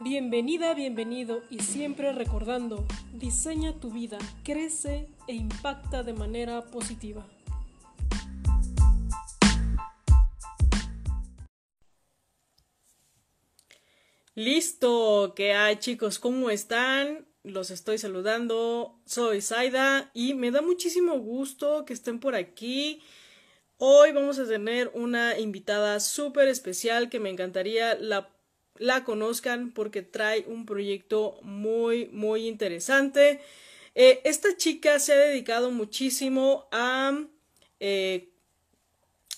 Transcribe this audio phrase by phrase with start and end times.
[0.00, 7.26] Bienvenida, bienvenido y siempre recordando, diseña tu vida, crece e impacta de manera positiva.
[14.36, 16.20] Listo, ¿qué hay chicos?
[16.20, 17.26] ¿Cómo están?
[17.42, 23.02] Los estoy saludando, soy Zaida y me da muchísimo gusto que estén por aquí.
[23.78, 28.37] Hoy vamos a tener una invitada súper especial que me encantaría la
[28.78, 33.40] la conozcan porque trae un proyecto muy, muy interesante.
[33.94, 37.18] Eh, esta chica se ha dedicado muchísimo a,
[37.80, 38.28] eh,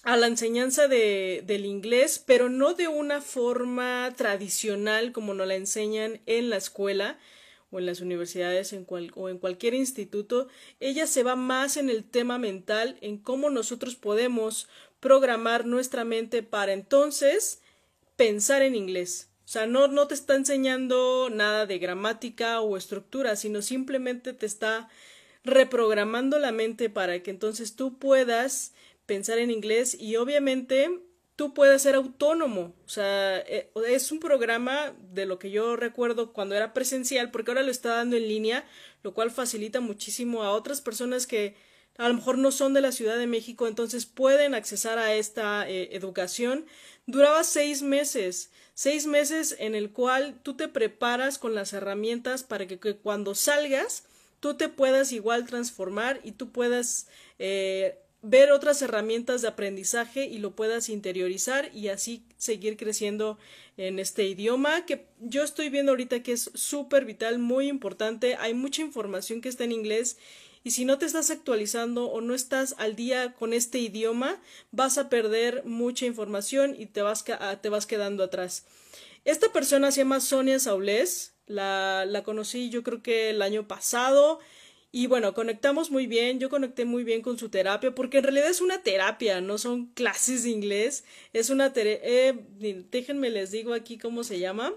[0.02, 5.54] a la enseñanza de, del inglés, pero no de una forma tradicional como nos la
[5.54, 7.18] enseñan en la escuela
[7.70, 8.74] o en las universidades
[9.14, 10.48] o en cualquier instituto.
[10.80, 16.42] Ella se va más en el tema mental, en cómo nosotros podemos programar nuestra mente
[16.42, 17.62] para entonces
[18.16, 19.29] pensar en inglés.
[19.50, 24.46] O sea, no, no te está enseñando nada de gramática o estructura, sino simplemente te
[24.46, 24.88] está
[25.42, 28.74] reprogramando la mente para que entonces tú puedas
[29.06, 31.00] pensar en inglés y obviamente
[31.34, 32.76] tú puedas ser autónomo.
[32.86, 37.50] O sea, eh, es un programa de lo que yo recuerdo cuando era presencial, porque
[37.50, 38.64] ahora lo está dando en línea,
[39.02, 41.56] lo cual facilita muchísimo a otras personas que
[41.98, 45.68] a lo mejor no son de la Ciudad de México, entonces pueden accesar a esta
[45.68, 46.66] eh, educación.
[47.06, 52.66] Duraba seis meses seis meses en el cual tú te preparas con las herramientas para
[52.66, 54.04] que, cuando salgas
[54.40, 57.06] tú te puedas igual transformar y tú puedas
[57.38, 63.38] eh, ver otras herramientas de aprendizaje y lo puedas interiorizar y así seguir creciendo
[63.76, 68.54] en este idioma que yo estoy viendo ahorita que es súper vital, muy importante, hay
[68.54, 70.16] mucha información que está en inglés
[70.62, 74.98] y si no te estás actualizando o no estás al día con este idioma, vas
[74.98, 77.24] a perder mucha información y te vas,
[77.60, 78.66] te vas quedando atrás.
[79.24, 84.38] Esta persona se llama Sonia Saulés, la, la conocí yo creo que el año pasado
[84.92, 88.48] y bueno, conectamos muy bien, yo conecté muy bien con su terapia, porque en realidad
[88.50, 93.72] es una terapia, no son clases de inglés, es una terapia, eh, déjenme les digo
[93.72, 94.74] aquí cómo se llama.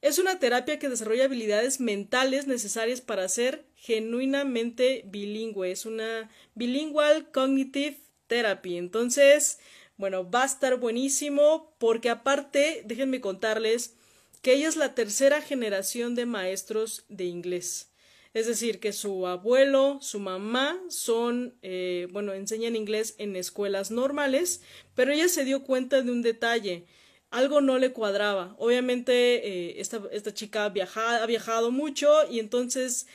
[0.00, 5.72] Es una terapia que desarrolla habilidades mentales necesarias para ser genuinamente bilingüe.
[5.72, 7.98] Es una bilingual cognitive
[8.28, 8.76] therapy.
[8.76, 9.58] Entonces,
[9.96, 13.96] bueno, va a estar buenísimo porque aparte, déjenme contarles
[14.40, 17.90] que ella es la tercera generación de maestros de inglés.
[18.34, 24.62] Es decir, que su abuelo, su mamá son, eh, bueno, enseñan inglés en escuelas normales,
[24.94, 26.86] pero ella se dio cuenta de un detalle
[27.32, 28.54] algo no le cuadraba.
[28.58, 33.06] Obviamente eh, esta, esta, chica ha viajado mucho y entonces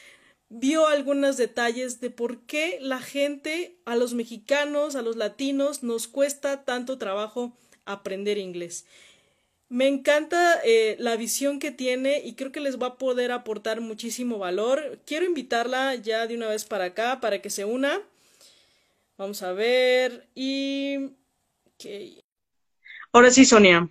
[0.49, 6.07] vio algunos detalles de por qué la gente, a los mexicanos, a los latinos, nos
[6.07, 7.53] cuesta tanto trabajo
[7.85, 8.85] aprender inglés.
[9.69, 13.81] Me encanta eh, la visión que tiene y creo que les va a poder aportar
[13.81, 14.99] muchísimo valor.
[15.05, 18.01] Quiero invitarla ya de una vez para acá para que se una.
[19.17, 21.11] Vamos a ver y...
[23.11, 23.89] Ahora sí, Sonia.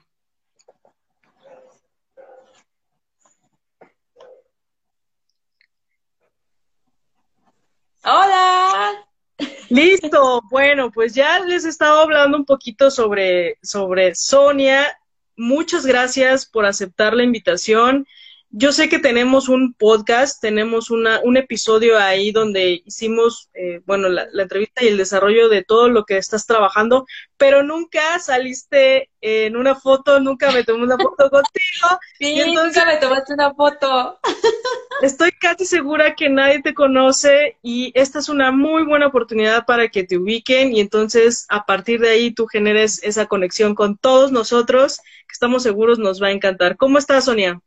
[9.76, 10.42] Listo.
[10.50, 14.98] Bueno, pues ya les he estado hablando un poquito sobre, sobre Sonia.
[15.36, 18.06] Muchas gracias por aceptar la invitación.
[18.50, 24.08] Yo sé que tenemos un podcast, tenemos una, un episodio ahí donde hicimos, eh, bueno,
[24.08, 27.06] la, entrevista y el desarrollo de todo lo que estás trabajando,
[27.36, 31.98] pero nunca saliste en una foto, nunca me tomé una foto contigo.
[32.18, 34.18] Sí, nunca me tomaste una foto.
[35.02, 39.88] Estoy casi segura que nadie te conoce y esta es una muy buena oportunidad para
[39.88, 44.32] que te ubiquen y entonces a partir de ahí tú generes esa conexión con todos
[44.32, 46.78] nosotros, que estamos seguros nos va a encantar.
[46.78, 47.60] ¿Cómo estás, Sonia?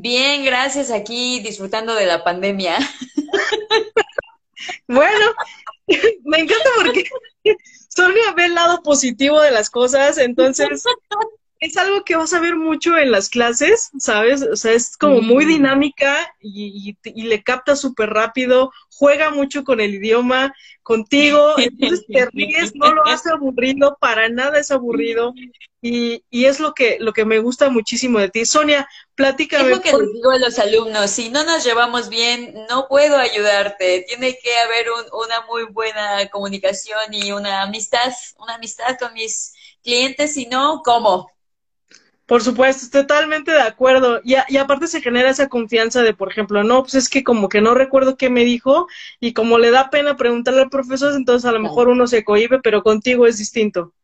[0.00, 0.92] Bien, gracias.
[0.92, 2.78] Aquí disfrutando de la pandemia.
[4.86, 5.26] bueno,
[6.24, 7.04] me encanta porque
[7.88, 10.84] Sonia ve el lado positivo de las cosas, entonces
[11.60, 14.42] es algo que vas a ver mucho en las clases, ¿sabes?
[14.42, 15.48] O sea, es como muy mm.
[15.48, 22.26] dinámica y, y, le capta súper rápido, juega mucho con el idioma, contigo, entonces te
[22.32, 25.34] ríes, no lo hace aburrido, para nada es aburrido.
[25.80, 28.44] Y, y es lo que, lo que me gusta muchísimo de ti.
[28.44, 29.70] Sonia, platícame.
[29.70, 33.16] Es lo que les digo a los alumnos, si no nos llevamos bien, no puedo
[33.16, 34.04] ayudarte.
[34.08, 39.52] Tiene que haber una muy buena comunicación y una amistad, una amistad con mis
[39.82, 41.30] clientes, si no, ¿cómo?
[42.28, 44.20] Por supuesto, totalmente de acuerdo.
[44.22, 47.48] Y, y, aparte se genera esa confianza de, por ejemplo, no, pues es que como
[47.48, 48.86] que no recuerdo qué me dijo
[49.18, 52.60] y como le da pena preguntarle al profesor, entonces a lo mejor uno se cohibe,
[52.60, 53.94] pero contigo es distinto.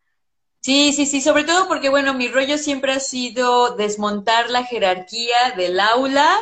[0.61, 5.53] Sí, sí, sí, sobre todo porque, bueno, mi rollo siempre ha sido desmontar la jerarquía
[5.55, 6.35] del aula.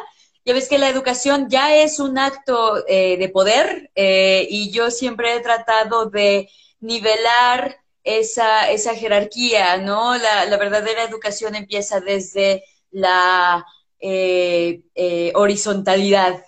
[0.45, 4.93] Ya ves que la educación ya es un acto eh, de poder eh, y yo
[4.93, 6.49] siempre he tratado de
[6.79, 10.17] nivelar esa, esa jerarquía, ¿no?
[10.17, 13.65] La, la verdadera educación empieza desde la
[14.01, 16.43] eh, horizontalidad.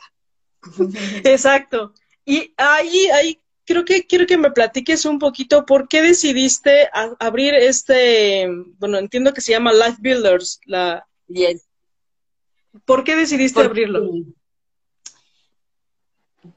[1.25, 1.93] Exacto.
[2.25, 7.55] Y ahí, ahí creo que quiero que me platiques un poquito por qué decidiste abrir
[7.55, 8.49] este,
[8.79, 11.07] bueno, entiendo que se llama Life Builders, la...
[11.29, 11.67] Yes.
[12.85, 14.11] ¿Por qué decidiste abrirlo?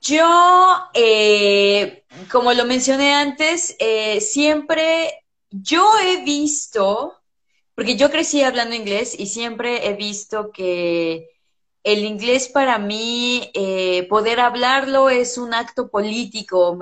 [0.01, 7.16] Yo, eh, como lo mencioné antes, eh, siempre yo he visto,
[7.74, 11.30] porque yo crecí hablando inglés y siempre he visto que
[11.84, 16.80] el inglés para mí, eh, poder hablarlo es un acto político.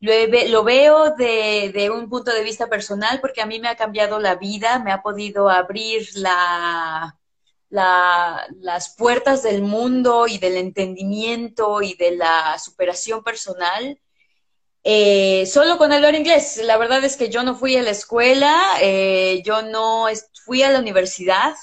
[0.00, 4.34] Lo, veo de, un punto de vista personal porque a mí me ha cambiado la
[4.36, 7.16] vida, me ha podido abrir la,
[7.72, 13.98] las puertas del mundo y del entendimiento y de la superación personal.
[14.84, 16.60] Eh, solo con hablar inglés.
[16.64, 18.54] La verdad es que yo no fui a la escuela,
[19.44, 20.06] yo no
[20.44, 21.54] fui a la universidad.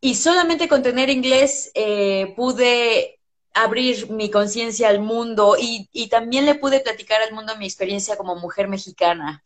[0.00, 3.20] Y solamente con tener inglés eh, pude
[3.54, 8.16] abrir mi conciencia al mundo y, y, también le pude platicar al mundo mi experiencia
[8.16, 9.44] como mujer mexicana.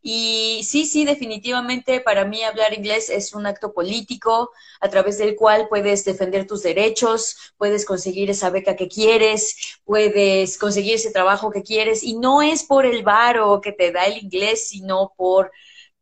[0.00, 4.50] Y sí, sí, definitivamente para mí hablar inglés es un acto político
[4.80, 10.56] a través del cual puedes defender tus derechos, puedes conseguir esa beca que quieres, puedes
[10.56, 14.22] conseguir ese trabajo que quieres y no es por el varo que te da el
[14.22, 15.50] inglés, sino por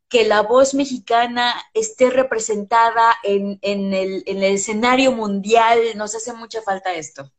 [0.09, 5.79] que la voz mexicana esté representada en, el, escenario mundial.
[5.97, 7.31] Nos hace mucha falta esto.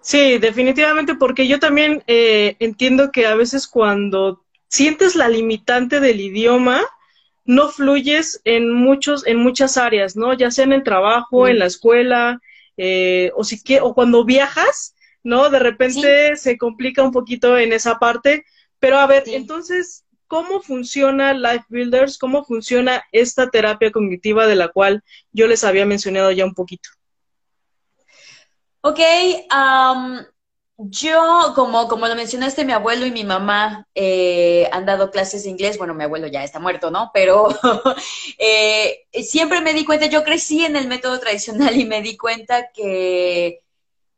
[0.00, 6.20] Sí, definitivamente, porque yo también eh, entiendo que a veces cuando sientes la limitante del
[6.20, 6.82] idioma,
[7.44, 10.32] no fluyes en muchos, en muchas áreas, ¿no?
[10.32, 12.40] Ya sea en el trabajo, en la escuela,
[12.76, 15.50] eh, o si o cuando viajas, ¿no?
[15.50, 18.44] De repente se complica un poquito en esa parte.
[18.78, 24.68] Pero a ver, entonces, cómo funciona Life Builders, cómo funciona esta terapia cognitiva de la
[24.68, 25.02] cual
[25.32, 26.88] yo les había mencionado ya un poquito.
[28.80, 29.00] Ok,
[30.76, 35.50] yo, como, como lo mencionaste, mi abuelo y mi mamá eh, han dado clases de
[35.50, 35.78] inglés.
[35.78, 37.10] Bueno, mi abuelo ya está muerto, ¿no?
[37.14, 37.48] Pero
[38.38, 42.70] eh, siempre me di cuenta, yo crecí en el método tradicional y me di cuenta
[42.72, 43.62] que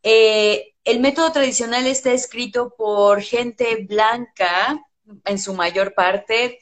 [0.03, 4.81] eh, el método tradicional está escrito por gente blanca
[5.25, 6.59] en su mayor parte.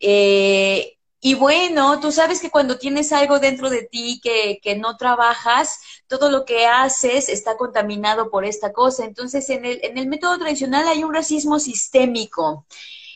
[0.00, 0.95] Eh,
[1.26, 5.80] y bueno, tú sabes que cuando tienes algo dentro de ti que, que, no trabajas,
[6.06, 9.04] todo lo que haces está contaminado por esta cosa.
[9.04, 12.64] Entonces, en el, en el método tradicional hay un racismo sistémico.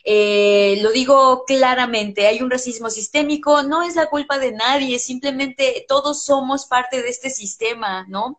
[0.03, 5.85] Eh, lo digo claramente, hay un racismo sistémico, no es la culpa de nadie, simplemente
[5.87, 8.37] todos somos parte de este sistema, ¿no?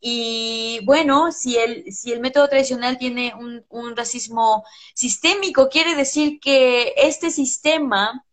[0.00, 4.64] Y bueno, si el, si el método tradicional tiene un, un racismo
[4.94, 8.24] sistémico, quiere decir que este sistema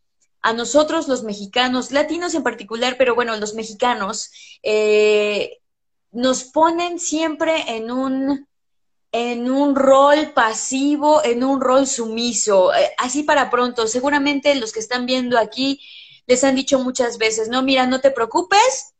[0.47, 4.31] a nosotros los mexicanos, latinos en particular, pero bueno, los mexicanos,
[4.63, 5.57] eh,
[6.13, 8.47] nos ponen siempre en un,
[9.11, 12.73] en un rol pasivo, en un rol sumiso.
[12.73, 15.81] Eh, así para pronto, seguramente los que están viendo aquí
[16.27, 18.94] les han dicho muchas veces, no, mira, no te preocupes,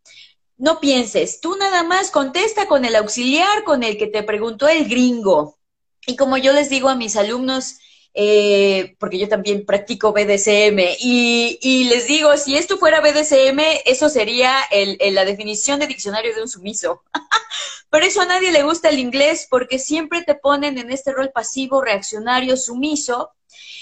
[0.58, 4.90] no pienses, tú nada más contesta con el auxiliar con el que te preguntó el
[4.90, 5.58] gringo.
[6.06, 7.78] Y como yo les digo a mis alumnos,
[8.14, 14.56] eh, porque yo también practico BDSM, y, les digo, si esto fuera BDSM, eso sería
[14.72, 17.04] el, la definición de diccionario de un sumiso.
[17.90, 21.32] Pero eso a nadie le gusta el inglés porque siempre te ponen en este rol
[21.34, 23.32] pasivo, reaccionario, sumiso,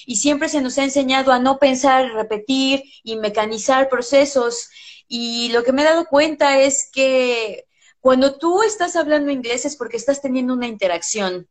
[0.05, 4.70] y siempre se nos ha enseñado a no pensar, repetir y mecanizar procesos
[5.08, 7.65] y lo que me he dado cuenta es que
[8.00, 11.48] cuando tú estás hablando inglés es porque estás teniendo una interacción.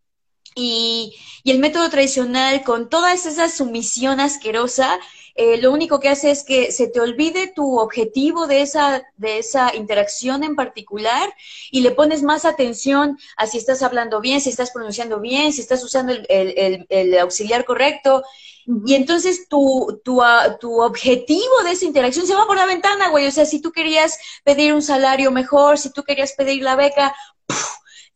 [0.55, 4.99] Y, el método tradicional, con toda esa sumisión asquerosa,
[5.35, 9.39] eh, lo único que hace es que se te olvide tu objetivo de esa, de
[9.39, 11.35] esa interacción en particular
[11.71, 15.61] y le pones más atención a si estás hablando bien, si estás pronunciando bien, si
[15.61, 18.23] estás usando el, el auxiliar correcto.
[18.67, 23.11] Y entonces tu, tu, ah, tu, objetivo de esa interacción se va por la ventana,
[23.11, 23.27] güey.
[23.27, 27.15] O sea, si tú querías pedir un salario mejor, si tú querías pedir la beca,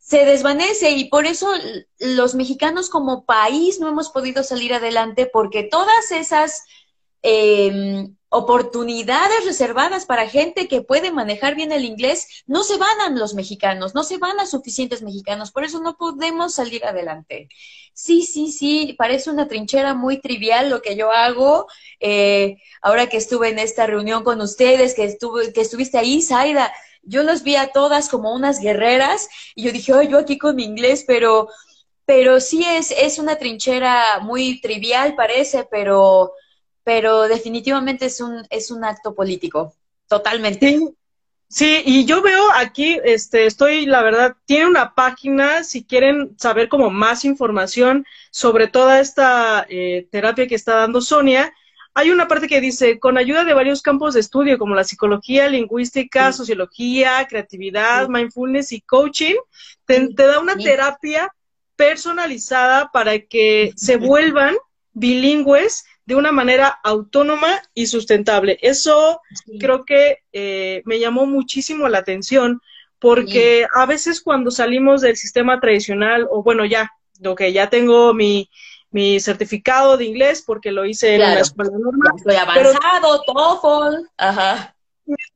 [0.09, 1.53] se desvanece y por eso
[1.99, 6.65] los mexicanos como país no hemos podido salir adelante porque todas esas,
[7.21, 13.11] em, oportunidades reservadas para gente que puede manejar bien el inglés, no se van a
[13.11, 17.49] los mexicanos, no se van a suficientes mexicanos, por eso no podemos salir adelante.
[17.93, 21.67] Sí, sí, sí, parece una trinchera muy trivial lo que yo hago.
[22.00, 26.73] Eh, ahora que estuve en esta reunión con ustedes, que, estuve, que estuviste ahí, Zaida,
[27.02, 30.57] yo los vi a todas como unas guerreras y yo dije, ay, yo aquí con
[30.57, 31.49] mi inglés, pero,
[32.05, 36.33] pero sí es, es una trinchera muy trivial, parece, pero
[36.88, 39.75] pero definitivamente es un, es un acto político,
[40.09, 40.81] totalmente.
[41.47, 41.83] Sí.
[41.85, 46.88] y yo veo aquí, este, estoy, la verdad, tiene una página, si quieren saber como
[46.88, 51.52] más información sobre toda esta eh, terapia que está dando Sonia,
[51.95, 55.49] hay una parte que dice, con ayuda de varios campos de estudio como la psicología,
[55.49, 59.35] lingüística, sociología, creatividad, mindfulness y coaching,
[59.85, 61.33] te, te da una terapia
[61.76, 64.57] personalizada para que se vuelvan
[64.92, 68.59] bilingües de una manera autónoma y sustentable.
[68.62, 69.21] Eso
[69.61, 72.61] creo que eh, me llamó muchísimo la atención
[72.99, 76.90] porque a veces cuando salimos del sistema tradicional, o bueno, ya,
[77.21, 78.50] lo que ya tengo mi,
[78.90, 82.12] mi certificado de inglés porque lo hice en la escuela normal.
[82.16, 84.75] Estoy avanzado, TOEFL, ajá.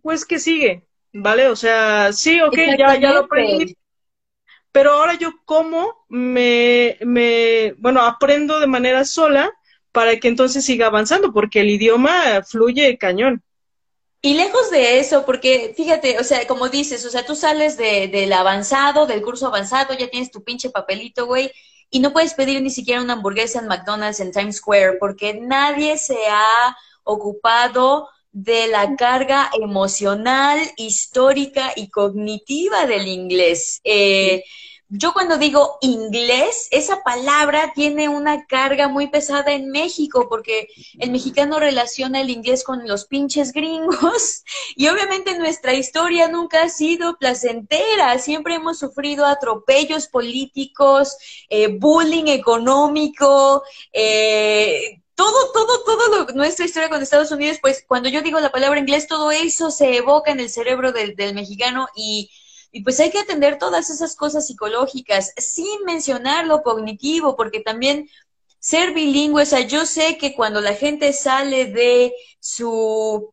[0.03, 1.49] Pues que sigue, ¿vale?
[1.49, 3.77] O sea, sí, ok, ya, ya lo aprendí.
[4.71, 9.53] Pero ahora yo como me, me, bueno, aprendo de manera sola
[9.93, 13.43] para que entonces siga avanzando, porque el idioma fluye cañón.
[14.23, 18.09] Y lejos de eso, porque fíjate, o sea, como dices, o sea, tú sales de,
[18.09, 21.53] del avanzado, del curso avanzado, ya tienes tu pinche papelito, güey,
[21.93, 25.99] y no puedes pedir ni siquiera una hamburguesa en McDonald's en Times Square, porque nadie
[25.99, 33.81] se ha ocupado de la carga emocional, histórica y cognitiva del inglés.
[33.85, 34.43] Eh,
[34.95, 40.69] yo cuando digo inglés, esa palabra tiene una carga muy pesada en México, porque
[40.99, 44.45] el mexicano relaciona el inglés con los pinches gringos,
[44.77, 51.17] y obviamente nuestra historia nunca ha sido placentera, siempre hemos sufrido atropellos políticos,
[51.49, 53.63] eh, bullying económico,
[53.95, 58.79] eh, todo, todo, todo nuestra historia con Estados Unidos, pues cuando yo digo la palabra
[58.79, 62.31] inglés, todo eso se evoca en el cerebro del mexicano y
[62.73, 68.09] y pues hay que atender todas esas cosas psicológicas sin mencionar lo cognitivo, porque también
[68.59, 73.33] ser bilingüe, o sea, yo sé que cuando la gente sale de su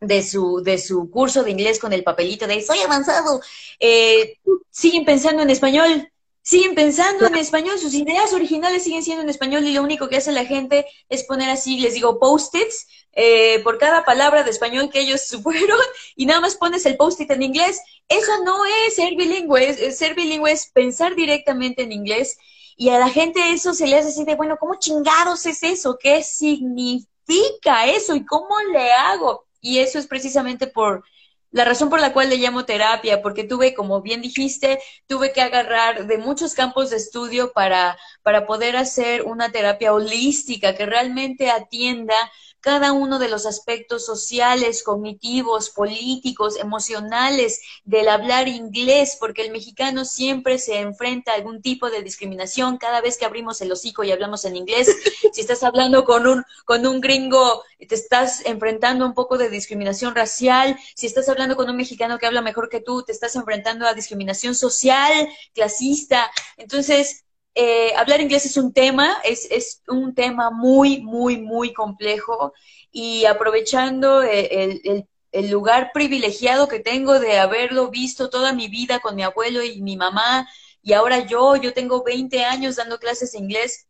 [0.00, 3.40] de su, de su curso de inglés con el papelito de soy avanzado,
[3.80, 4.38] eh,
[4.70, 6.10] siguen pensando en español,
[6.44, 10.18] siguen pensando en español, sus ideas originales siguen siendo en español y lo único que
[10.18, 14.90] hace la gente es poner así, les digo, post-its eh, por cada palabra de español
[14.90, 15.80] que ellos fueron
[16.14, 17.80] y nada más pones el post-it en inglés.
[18.08, 22.36] Eso no es ser bilingüe, ser bilingüe es pensar directamente en inglés
[22.76, 25.96] y a la gente eso se le hace así de, bueno, ¿cómo chingados es eso?
[25.98, 28.14] ¿Qué significa eso?
[28.14, 29.46] ¿Y cómo le hago?
[29.62, 31.04] Y eso es precisamente por
[31.54, 35.40] la razón por la cual le llamo terapia, porque tuve, como bien dijiste, tuve que
[35.40, 41.50] agarrar de muchos campos de estudio para, para poder hacer una terapia holística que realmente
[41.50, 42.16] atienda
[42.64, 50.06] cada uno de los aspectos sociales, cognitivos, políticos, emocionales del hablar inglés, porque el mexicano
[50.06, 54.12] siempre se enfrenta a algún tipo de discriminación cada vez que abrimos el hocico y
[54.12, 54.88] hablamos en inglés.
[55.34, 59.50] Si estás hablando con un, con un gringo, te estás enfrentando a un poco de
[59.50, 60.78] discriminación racial.
[60.94, 63.94] Si estás hablando con un mexicano que habla mejor que tú, te estás enfrentando a
[63.94, 66.30] discriminación social, clasista.
[66.56, 72.52] Entonces, eh, hablar inglés es un tema, es, es, un tema muy, muy, muy complejo
[72.90, 74.82] y aprovechando eh,
[75.32, 79.82] el, lugar privilegiado que tengo de haberlo visto toda mi vida con mi abuelo y
[79.82, 80.48] mi mamá
[80.82, 83.88] y ahora yo, yo tengo 20 años dando clases de inglés,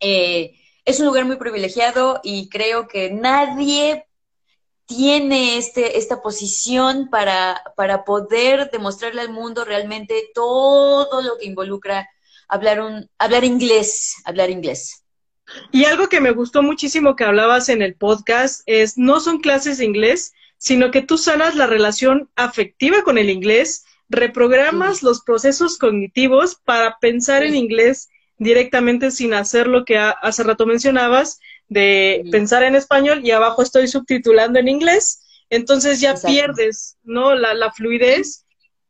[0.00, 0.52] eh,
[0.84, 4.06] es un lugar muy privilegiado y creo que nadie
[4.86, 12.08] tiene este, esta posición para, para poder demostrarle al mundo realmente todo lo que involucra
[12.52, 15.04] hablar, un, hablar inglés, hablar inglés.
[15.72, 19.78] Y algo que me gustó muchísimo que hablabas en el podcast es, no son clases
[19.78, 25.78] de inglés, sino que tú sanas la relación afectiva con el inglés, reprogramas los procesos
[25.78, 32.64] cognitivos para pensar en inglés directamente sin hacer lo que hace rato mencionabas, de pensar
[32.64, 37.34] en español y abajo estoy subtitulando en inglés, entonces ya pierdes, ¿no?
[37.34, 38.44] La, la fluidez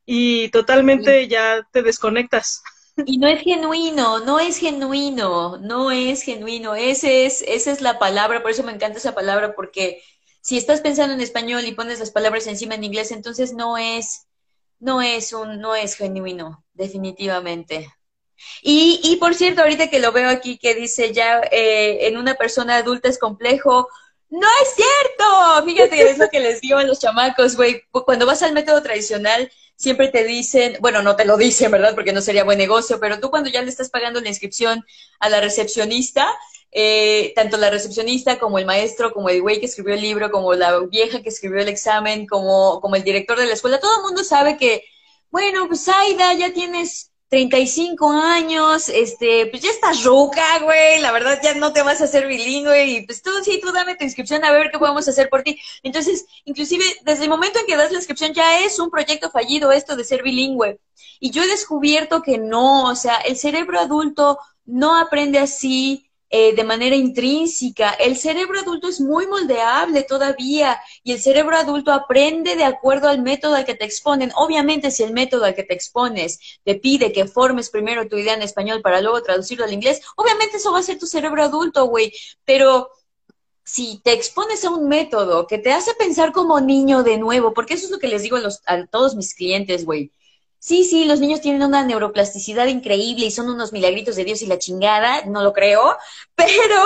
[0.04, 2.62] y totalmente ya te desconectas.
[2.96, 6.75] Y no es genuino, no es genuino, no es genuino.
[6.75, 10.02] Ese es, esa es la palabra, por eso me encanta esa palabra, porque
[10.42, 14.26] si estás pensando en español y pones las palabras encima en inglés, entonces no es,
[14.78, 17.90] no es un, no es genuino, definitivamente.
[18.62, 22.34] Y, y por cierto, ahorita que lo veo aquí que dice ya eh, en una
[22.34, 23.88] persona adulta es complejo,
[24.32, 25.66] No es cierto.
[25.66, 27.82] Fíjate, es lo que les digo a los chamacos, güey.
[27.90, 31.94] Cuando vas al método tradicional, siempre te dicen, bueno, no te lo dicen, ¿verdad?
[31.94, 34.86] Porque no sería buen negocio, pero tú cuando ya le estás pagando la inscripción
[35.20, 36.26] a la recepcionista,
[36.70, 40.54] eh, tanto la recepcionista como el maestro, como el güey que escribió el libro, como
[40.54, 44.02] la vieja que escribió el examen, como, como el director de la escuela, todo el
[44.02, 44.82] mundo sabe que,
[45.30, 51.40] bueno, pues Aida, ya tienes 35 años, este, pues ya estás ruca, güey, la verdad
[51.42, 54.44] ya no te vas a hacer bilingüe y pues tú sí, tú dame tu inscripción
[54.44, 55.58] a ver qué podemos hacer por ti.
[55.82, 59.72] Entonces, inclusive desde el momento en que das la inscripción ya es un proyecto fallido
[59.72, 60.78] esto de ser bilingüe.
[61.20, 66.54] Y yo he descubierto que no, o sea, el cerebro adulto no aprende así, eh,
[66.54, 67.90] de manera intrínseca.
[67.90, 73.20] El cerebro adulto es muy moldeable todavía y el cerebro adulto aprende de acuerdo al
[73.20, 74.32] método al que te exponen.
[74.36, 78.32] Obviamente, si el método al que te expones te pide que formes primero tu idea
[78.32, 81.84] en español para luego traducirlo al inglés, obviamente eso va a ser tu cerebro adulto,
[81.84, 82.14] güey.
[82.46, 82.88] Pero
[83.62, 87.74] si te expones a un método que te hace pensar como niño de nuevo, porque
[87.74, 90.10] eso es lo que les digo a, los, a todos mis clientes, güey
[90.64, 94.47] Sí, sí, los niños tienen una neuroplasticidad increíble y son unos milagritos de Dios y
[94.47, 95.97] la chingada, no lo creo,
[96.37, 96.81] pero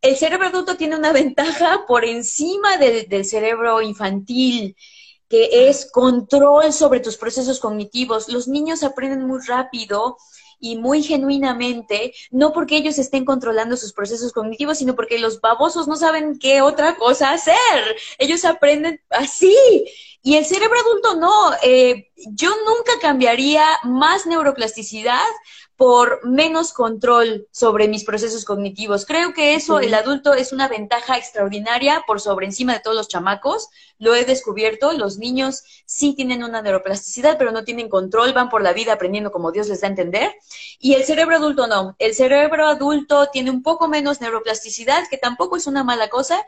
[0.00, 4.76] el cerebro adulto tiene una ventaja por encima del, del cerebro infantil
[5.28, 8.28] que es control sobre tus procesos cognitivos.
[8.28, 10.16] Los niños aprenden muy rápido
[10.60, 15.88] y muy genuinamente, no porque ellos estén controlando sus procesos cognitivos, sino porque los babosos
[15.88, 17.54] no saben qué otra cosa hacer.
[18.18, 19.56] Ellos aprenden así.
[20.22, 21.52] Y el cerebro adulto no.
[21.62, 25.20] Eh, yo nunca cambiaría más neuroplasticidad
[25.76, 29.04] por menos control sobre mis procesos cognitivos.
[29.04, 33.08] Creo que eso, el adulto, es una ventaja extraordinaria por sobre encima de todos los
[33.08, 33.68] chamacos.
[33.98, 34.92] Lo he descubierto.
[34.92, 39.32] Los niños sí tienen una neuroplasticidad, pero no tienen control, van por la vida aprendiendo
[39.32, 40.32] como Dios les da a entender.
[40.78, 41.96] Y el cerebro adulto no.
[41.98, 46.46] El cerebro adulto tiene un poco menos neuroplasticidad, que tampoco es una mala cosa,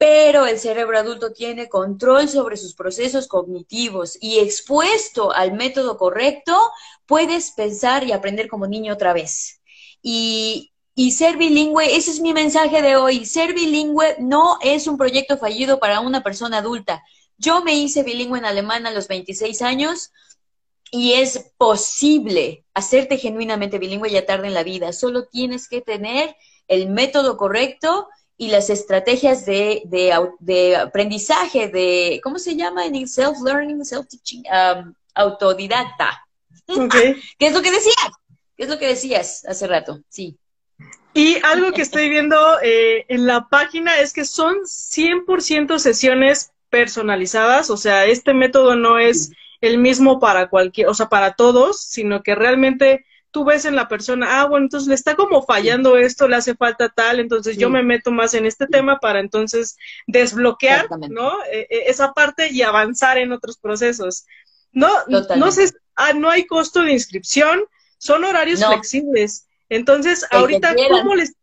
[0.00, 6.58] pero el cerebro adulto tiene control sobre sus procesos cognitivos y expuesto al método correcto,
[7.04, 9.60] puedes pensar y aprender como niño otra vez.
[10.00, 10.72] Y,
[11.14, 15.78] ser bilingüe, ese es mi mensaje de hoy, ser bilingüe no es un proyecto fallido
[15.78, 17.02] para una persona adulta.
[17.36, 20.12] Yo me hice bilingüe en alemán a los 26 años
[20.90, 24.94] y es posible hacerte genuinamente bilingüe ya tarde en la vida.
[24.94, 26.36] Solo tienes que tener
[26.68, 28.08] el método correcto
[28.40, 34.44] y las estrategias de, de, aprendizaje, de, ¿cómo se llama en self-learning, self-teaching?
[34.50, 36.26] Um, autodidacta.
[36.66, 38.10] ¿Qué es lo que decías?
[38.56, 40.00] ¿Qué es lo que decías hace rato?
[40.08, 40.38] Sí.
[41.12, 47.68] Y algo que estoy viendo eh, en la página es que son 100% sesiones personalizadas,
[47.68, 52.22] o sea, este método no es el mismo para cualquier, o sea, para todos, sino
[52.22, 56.26] que realmente tú ves en la persona, ah, bueno, entonces le está como fallando esto,
[56.26, 60.88] le hace falta tal, entonces yo me meto más en este tema para entonces desbloquear,
[61.10, 61.42] ¿no?
[61.44, 64.26] E, e, esa parte y avanzar en otros procesos.
[64.72, 67.60] No, no sé, ah, no hay costo de inscripción,
[67.98, 69.46] son horarios flexibles.
[69.68, 71.34] Entonces, ahorita, ¿cómo les...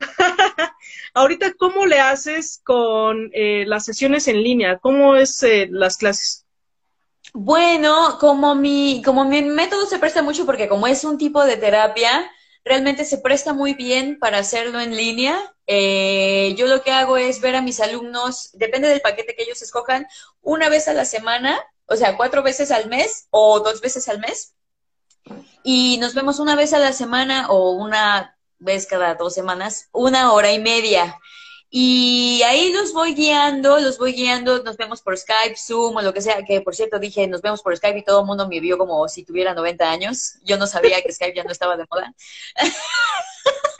[1.14, 4.78] ahorita, ¿cómo le haces con eh, las sesiones en línea?
[4.78, 6.45] ¿Cómo es eh, las clases?
[7.38, 11.58] Bueno, como mi, como mi método se presta mucho porque como es un tipo de
[11.58, 12.30] terapia,
[12.64, 15.38] realmente se presta muy bien para hacerlo en línea.
[15.66, 19.60] Eh, yo lo que hago es ver a mis alumnos, depende del paquete que ellos
[19.60, 20.06] escojan,
[20.40, 24.18] una vez a la semana, o sea, cuatro veces al mes o dos veces al
[24.18, 24.54] mes.
[25.62, 30.32] Y nos vemos una vez a la semana o una vez cada dos semanas, una
[30.32, 31.18] hora y media.
[31.68, 36.12] Y ahí los voy guiando, los voy guiando, nos vemos por Skype, Zoom o lo
[36.14, 38.60] que sea, que por cierto dije, nos vemos por Skype y todo el mundo me
[38.60, 40.34] vio como si tuviera 90 años.
[40.44, 42.14] Yo no sabía que Skype ya no estaba de moda.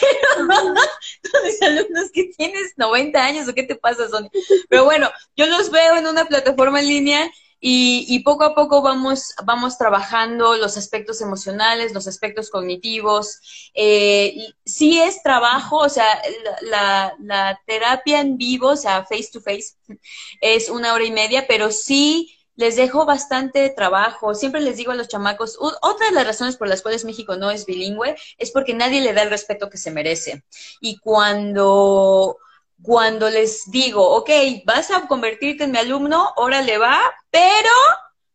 [0.00, 0.44] Pero
[1.44, 4.30] mis alumnos que tienes 90 años o qué te pasa, Sonia.
[4.68, 7.30] Pero bueno, yo los veo en una plataforma en línea
[7.64, 13.70] y, poco a poco vamos, vamos trabajando los aspectos emocionales, los aspectos cognitivos.
[13.72, 16.20] Eh, sí es trabajo, o sea,
[16.62, 19.76] la, la, terapia en vivo, o sea, face to face,
[20.40, 24.34] es una hora y media, pero sí les dejo bastante trabajo.
[24.34, 27.52] Siempre les digo a los chamacos, otra de las razones por las cuales México no
[27.52, 30.42] es bilingüe es porque nadie le da el respeto que se merece.
[30.80, 32.38] Y cuando
[32.82, 34.30] cuando les digo, ok,
[34.64, 36.98] vas a convertirte en mi alumno, órale va,
[37.30, 37.70] pero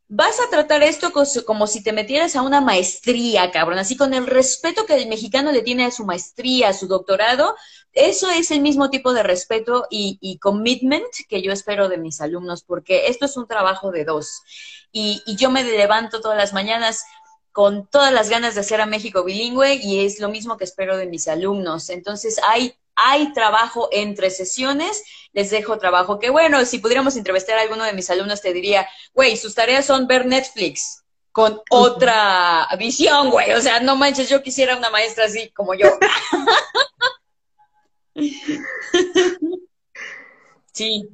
[0.10, 1.12] vas a tratar esto
[1.46, 5.52] como si te metieras a una maestría, cabrón, así con el respeto que el mexicano
[5.52, 7.56] le tiene a su maestría, a su doctorado,
[7.92, 12.64] eso es el mismo tipo de respeto y, commitment que yo espero de mis alumnos,
[12.64, 14.44] porque esto es un trabajo de dos.
[14.92, 17.04] Y, y yo me levanto todas las mañanas
[17.52, 20.96] con todas las ganas de hacer a México bilingüe y es lo mismo que espero
[20.96, 21.90] de mis alumnos.
[21.90, 26.20] Entonces hay hay trabajo entre sesiones, les dejo trabajo.
[26.20, 29.86] Que bueno, si pudiéramos entrevistar a alguno de mis alumnos, te diría, güey, sus tareas
[29.86, 33.54] son ver Netflix con otra visión, güey.
[33.54, 35.88] O sea, no manches, yo quisiera una maestra así como yo.
[40.74, 41.08] sí.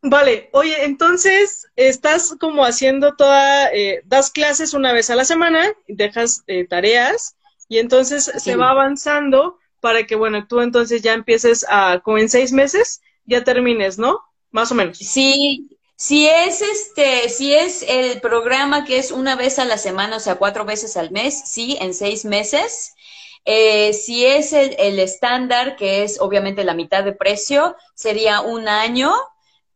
[0.00, 5.74] Vale, oye, entonces estás como haciendo toda, eh, das clases una vez a la semana,
[5.88, 7.36] dejas eh, tareas
[7.68, 12.28] y entonces se va avanzando para que, bueno, tú entonces ya empieces a, como en
[12.28, 14.18] seis meses, ya termines, ¿no?
[14.50, 14.98] Más o menos.
[14.98, 20.16] Sí, si es este, si es el programa que es una vez a la semana,
[20.16, 22.96] o sea, cuatro veces al mes, sí, en seis meses.
[23.44, 29.14] Eh, si es el estándar, que es obviamente la mitad de precio, sería un año,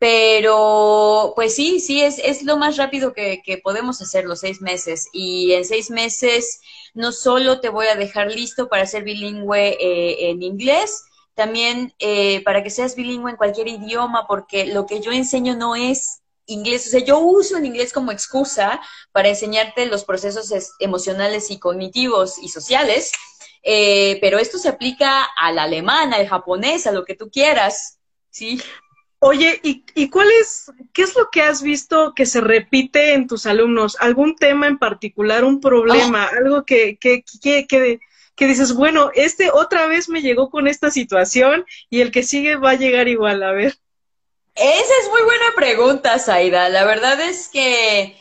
[0.01, 4.63] pero pues sí, sí, es, es lo más rápido que, que podemos hacer, los seis
[4.63, 5.09] meses.
[5.13, 6.63] Y en seis meses
[6.95, 12.43] no solo te voy a dejar listo para ser bilingüe eh, en inglés, también eh,
[12.45, 16.87] para que seas bilingüe en cualquier idioma, porque lo que yo enseño no es inglés,
[16.87, 18.81] o sea, yo uso el inglés como excusa
[19.13, 23.13] para enseñarte los procesos emocionales y cognitivos y sociales,
[23.63, 27.99] eh, pero esto se aplica al alemán, al japonés, a lo que tú quieras,
[28.31, 28.63] ¿sí?
[29.23, 33.27] Oye, ¿y, ¿y cuál es, qué es lo que has visto que se repite en
[33.27, 33.99] tus alumnos?
[34.01, 36.37] ¿Algún tema en particular, un problema, ah.
[36.39, 38.01] algo que, que, que, que,
[38.35, 42.57] que dices, bueno, este otra vez me llegó con esta situación y el que sigue
[42.57, 43.77] va a llegar igual, a ver?
[44.55, 46.71] Esa es muy buena pregunta, Zaida.
[46.71, 48.17] La verdad es que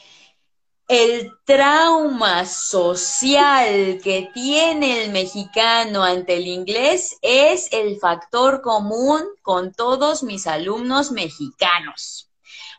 [0.89, 9.71] el trauma social que tiene el mexicano ante el inglés es el factor común con
[9.71, 12.31] todos mis alumnos mexicanos.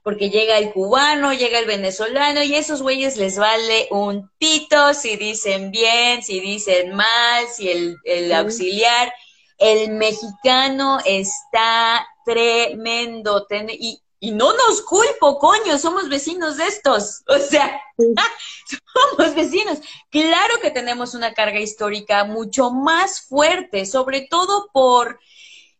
[0.02, 4.92] Porque llega el cubano, llega el venezolano y a esos güeyes les vale un pito
[4.92, 9.12] si dicen bien, si dicen mal, si el, auxiliar.
[9.56, 13.46] El mexicano está tremendo.
[13.68, 17.22] y, y no nos culpo, coño, somos vecinos de estos.
[17.26, 19.78] O sea, somos vecinos.
[20.10, 25.18] Claro que tenemos una carga histórica mucho más fuerte, sobre todo por,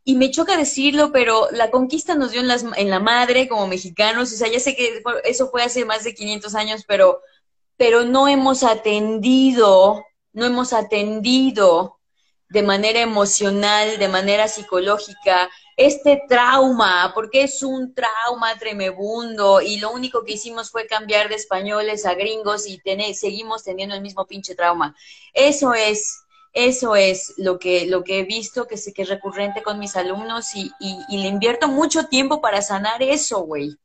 [0.05, 3.67] y me choca decirlo, pero la conquista nos dio en, las, en la madre como
[3.67, 4.33] mexicanos.
[4.33, 7.21] O sea, ya sé que eso fue hace más de 500 años, pero,
[7.77, 12.00] pero no hemos atendido, no hemos atendido
[12.51, 19.93] de manera emocional, de manera psicológica, este trauma, porque es un trauma tremebundo y lo
[19.93, 22.83] único que hicimos fue cambiar de españoles a gringos y
[23.15, 24.97] seguimos teniendo el mismo pinche trauma.
[25.33, 29.79] Eso es, eso es lo que, lo que he visto que, que es recurrente con
[29.79, 33.77] mis alumnos y, y, le invierto mucho tiempo para sanar eso, güey.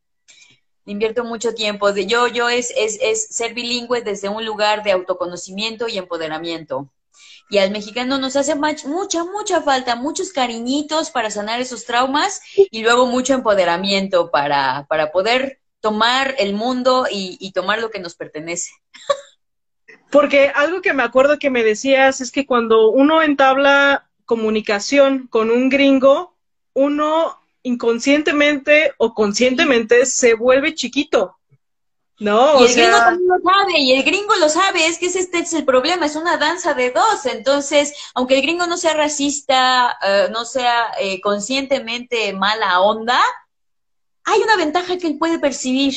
[0.87, 1.93] Invierto mucho tiempo.
[1.93, 6.89] De, yo, yo es, es, es ser bilingüe desde un lugar de autoconocimiento y empoderamiento
[7.49, 12.81] y al mexicano nos hace mucha, mucha falta, muchos cariñitos para sanar esos traumas y
[12.81, 18.71] luego mucho empoderamiento para, para poder tomar el mundo y, tomar lo que nos pertenece.
[20.09, 25.51] Porque algo que me acuerdo que me decías es que cuando uno entabla comunicación con
[25.51, 26.35] un gringo,
[26.73, 31.37] uno inconscientemente o conscientemente se vuelve chiquito.
[32.17, 35.19] No, y el gringo también lo sabe, y el gringo lo sabe, es que ese
[35.19, 37.25] este es el problema, es una danza de dos.
[37.25, 43.21] Entonces, aunque el gringo no sea racista, eh, no sea eh, conscientemente mala onda,
[44.23, 45.95] hay una ventaja que él puede percibir.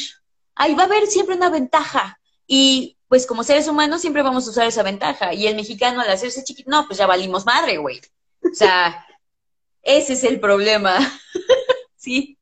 [0.55, 2.21] Ahí va a haber siempre una ventaja.
[2.47, 5.33] Y pues como seres humanos siempre vamos a usar esa ventaja.
[5.35, 8.01] Y el mexicano al hacerse chiquito, no, pues ya valimos madre, güey.
[8.43, 9.07] O sea,
[9.83, 10.99] ese es el problema.
[11.97, 12.38] sí.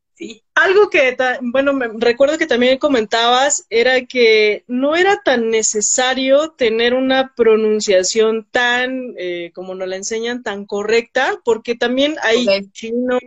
[0.54, 6.94] Algo que, bueno, me, recuerdo que también comentabas era que no era tan necesario tener
[6.94, 13.20] una pronunciación tan, eh, como nos la enseñan, tan correcta, porque también hay chinos,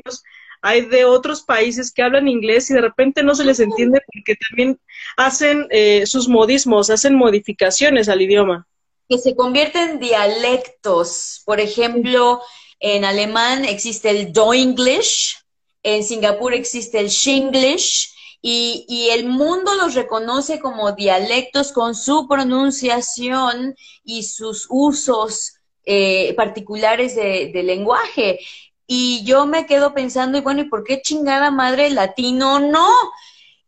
[0.62, 4.36] hay de otros países que hablan inglés y de repente no se les entiende porque
[4.50, 4.80] también
[5.16, 8.68] hacen eh, sus modismos, hacen modificaciones al idioma.
[9.08, 11.44] Que se convierten en dialectos.
[11.46, 12.42] Por ejemplo,
[12.80, 15.38] en alemán existe el Do-English,
[15.84, 23.76] en Singapur existe el Shinglish y, el mundo los reconoce como dialectos con su pronunciación
[24.04, 28.40] y sus usos eh, particulares de, lenguaje.
[28.88, 32.90] Y yo me quedo pensando, y bueno, ¿y por qué chingada madre latino no?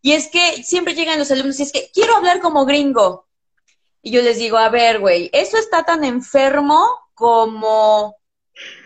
[0.01, 3.27] Y es que siempre llegan los alumnos y es que quiero hablar como gringo.
[4.01, 8.15] Y yo les digo, a ver, güey, eso está tan enfermo como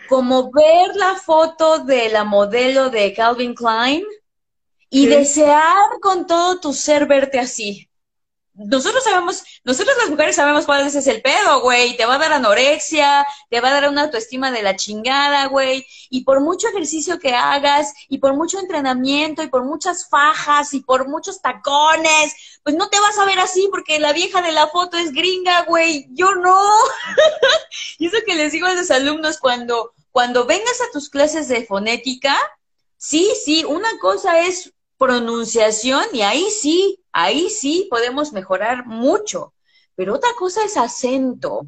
[0.06, 4.04] como ver la foto de la modelo de Calvin Klein
[4.90, 7.88] y desear con todo tu ser verte así.
[8.58, 11.96] Nosotros sabemos, nosotros las mujeres sabemos cuál es el pedo, güey.
[11.96, 15.86] Te va a dar anorexia, te va a dar una autoestima de la chingada, güey.
[16.08, 20.80] Y por mucho ejercicio que hagas, y por mucho entrenamiento, y por muchas fajas, y
[20.80, 24.68] por muchos tacones, pues no te vas a ver así porque la vieja de la
[24.68, 26.06] foto es gringa, güey.
[26.10, 26.56] Yo no.
[27.98, 31.66] y eso que les digo a los alumnos cuando, cuando vengas a tus clases de
[31.66, 32.36] fonética,
[32.96, 39.52] sí, sí, una cosa es pronunciación y ahí sí, ahí sí podemos mejorar mucho,
[39.94, 41.66] pero otra cosa es acento.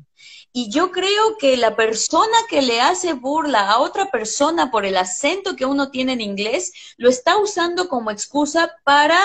[0.52, 4.96] Y yo creo que la persona que le hace burla a otra persona por el
[4.96, 9.18] acento que uno tiene en inglés, lo está usando como excusa para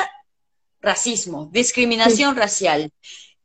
[0.82, 2.92] racismo, discriminación racial.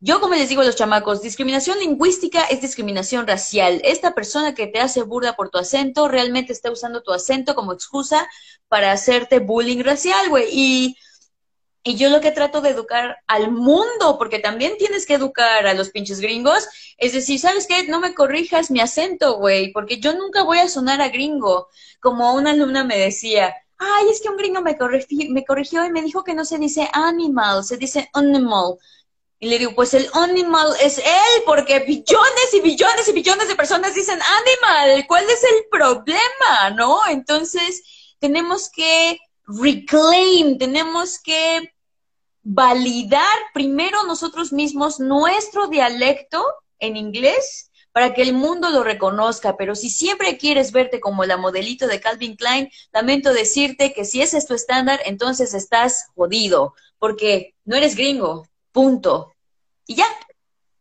[0.00, 3.80] Yo, como les digo a los chamacos, discriminación lingüística es discriminación racial.
[3.84, 7.72] Esta persona que te hace burda por tu acento realmente está usando tu acento como
[7.72, 8.28] excusa
[8.68, 10.46] para hacerte bullying racial, güey.
[10.52, 10.96] Y,
[11.96, 15.88] yo lo que trato de educar al mundo, porque también tienes que educar a los
[15.88, 17.88] pinches gringos, es decir, ¿sabes qué?
[17.88, 21.68] No me corrijas mi acento, güey, porque yo nunca voy a sonar a gringo.
[22.00, 24.76] Como una alumna me decía, ay, es que un gringo me,
[25.30, 28.76] me corrigió y me dijo que no se dice animal, se dice animal.
[29.40, 33.54] Y le digo, pues el animal es él, porque billones y billones y billones de
[33.54, 35.06] personas dicen animal.
[35.06, 36.70] ¿Cuál es el problema?
[36.76, 37.06] ¿No?
[37.08, 37.82] Entonces,
[38.18, 41.72] tenemos que reclaim, tenemos que
[42.42, 46.44] validar primero nosotros mismos nuestro dialecto
[46.78, 49.56] en inglés para que el mundo lo reconozca.
[49.56, 54.20] Pero si siempre quieres verte como la modelito de Calvin Klein, lamento decirte que si
[54.20, 58.46] ese es tu estándar, entonces estás jodido, porque no eres gringo,
[58.78, 59.34] Punto.
[59.88, 60.06] Y ya.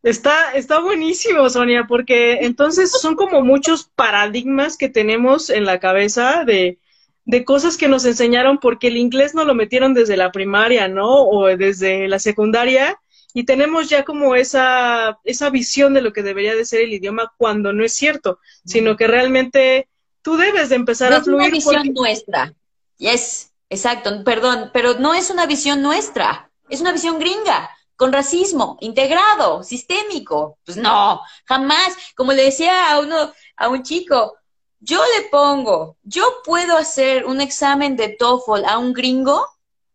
[0.04, 6.44] Está, está buenísimo, Sonia, porque entonces son como muchos paradigmas que tenemos en la cabeza
[6.46, 6.78] de,
[7.26, 11.24] de cosas que nos enseñaron porque el inglés no lo metieron desde la primaria, ¿no?
[11.24, 13.02] O desde la secundaria
[13.34, 17.34] y tenemos ya como esa, esa visión de lo que debería de ser el idioma
[17.36, 19.90] cuando no es cierto, sino que realmente
[20.22, 21.56] tú debes de empezar a fluir.
[21.56, 22.54] Es una visión nuestra.
[23.00, 28.78] Yes, exacto, perdón, pero no es una visión nuestra, es una visión gringa con racismo,
[28.80, 30.60] integrado, sistémico.
[30.64, 31.96] Pues no, jamás.
[32.16, 34.38] Como le decía a uno, a un chico,
[34.80, 39.46] yo le pongo, yo puedo hacer un examen de TOEFL a un gringo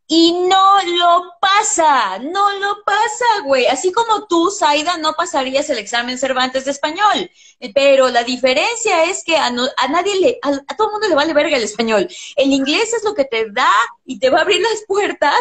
[0.08, 3.66] y no lo pasa, no lo pasa, güey.
[3.66, 7.30] Así como tú, Zaida, no pasarías el examen Cervantes de español.
[7.74, 11.32] Pero la diferencia es que a, nadie le, a, a, todo el mundo le vale
[11.32, 12.08] verga el español.
[12.36, 13.72] El inglés es lo que te da
[14.04, 15.40] y te va a abrir las puertas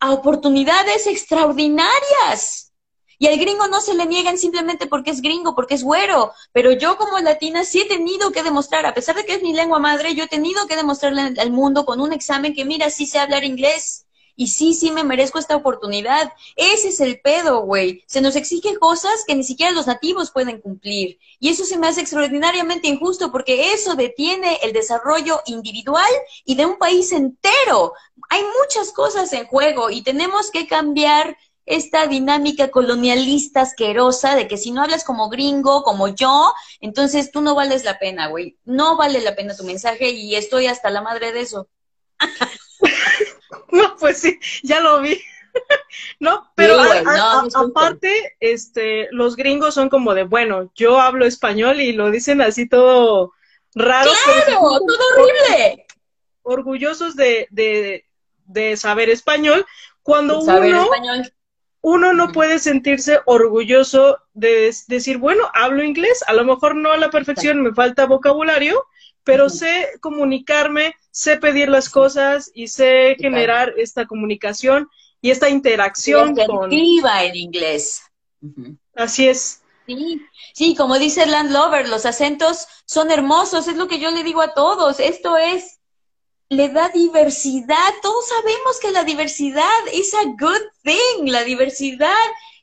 [0.00, 2.72] a oportunidades extraordinarias.
[3.18, 6.32] Y al gringo no se le niegan simplemente porque es gringo, porque es güero.
[6.52, 9.52] Pero yo como latina sí he tenido que demostrar, a pesar de que es mi
[9.52, 13.04] lengua madre, yo he tenido que demostrarle al mundo con un examen que mira, sí
[13.04, 14.06] sé hablar inglés.
[14.40, 16.32] Y sí, sí me merezco esta oportunidad.
[16.56, 18.02] Ese es el pedo, güey.
[18.06, 21.18] Se nos exige cosas que ni siquiera los nativos pueden cumplir.
[21.38, 26.10] Y eso se me hace extraordinariamente injusto porque eso detiene el desarrollo individual
[26.46, 27.92] y de un país entero.
[28.30, 34.56] Hay muchas cosas en juego y tenemos que cambiar esta dinámica colonialista asquerosa de que
[34.56, 38.56] si no hablas como gringo, como yo, entonces tú no vales la pena, güey.
[38.64, 41.68] No vale la pena tu mensaje y estoy hasta la madre de eso.
[43.72, 45.20] No, pues sí, ya lo vi.
[46.20, 46.76] no, pero
[47.54, 52.68] aparte, este, los gringos son como de, bueno, yo hablo español y lo dicen así
[52.68, 53.32] todo
[53.74, 54.10] raro.
[54.24, 54.60] ¡Claro!
[54.60, 55.86] ¡Todo horrible!
[56.42, 58.06] Orgullosos de, de,
[58.46, 59.66] de saber español,
[60.02, 60.88] cuando uno,
[61.82, 66.96] uno no puede sentirse orgulloso de decir, bueno, hablo inglés, a lo mejor no a
[66.96, 68.86] la perfección, me falta vocabulario,
[69.24, 74.88] pero sé comunicarme, sé pedir las cosas y sé generar esta comunicación
[75.20, 76.72] y esta interacción con...
[76.72, 78.02] en inglés.
[78.94, 79.62] Así es.
[79.86, 80.22] Sí,
[80.54, 84.54] sí, como dice Landlover, los acentos son hermosos, es lo que yo le digo a
[84.54, 85.00] todos.
[85.00, 85.80] Esto es,
[86.48, 87.92] le da diversidad.
[88.02, 91.30] Todos sabemos que la diversidad es a good thing.
[91.30, 92.10] La diversidad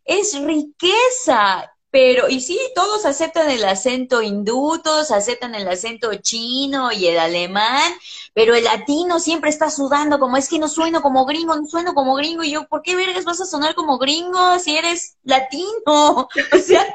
[0.06, 1.72] es riqueza.
[2.00, 7.18] Pero, y sí, todos aceptan el acento hindú, todos aceptan el acento chino y el
[7.18, 7.92] alemán,
[8.36, 11.96] pero el latino siempre está sudando como es que no sueno como gringo, no sueno
[11.96, 12.44] como gringo.
[12.44, 16.30] Y yo, ¿por qué vergas vas a sonar como gringo si eres latino?
[16.54, 16.86] O sea,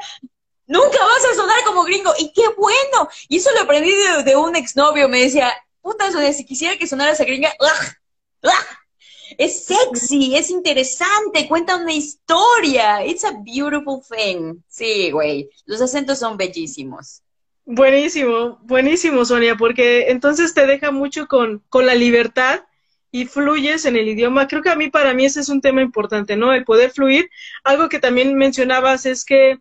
[0.67, 2.13] nunca vas a sonar como gringo.
[2.17, 3.09] Y qué bueno.
[3.27, 3.91] Y eso lo aprendí
[4.23, 5.09] de, un exnovio.
[5.09, 8.49] Me decía, puta, si quisiera que sonaras a gringa, ¡ugh!
[9.37, 13.05] Es sexy, es interesante, cuenta una historia.
[13.05, 14.55] It's a beautiful thing.
[14.67, 15.49] Sí, güey.
[15.65, 17.21] Los acentos son bellísimos.
[17.65, 22.61] Buenísimo, buenísimo, Sonia, porque entonces te deja mucho con, con la libertad
[23.09, 24.47] y fluyes en el idioma.
[24.47, 26.53] Creo que a mí, para mí, ese es un tema importante, ¿no?
[26.53, 27.29] El poder fluir.
[27.63, 29.59] Algo que también mencionabas es que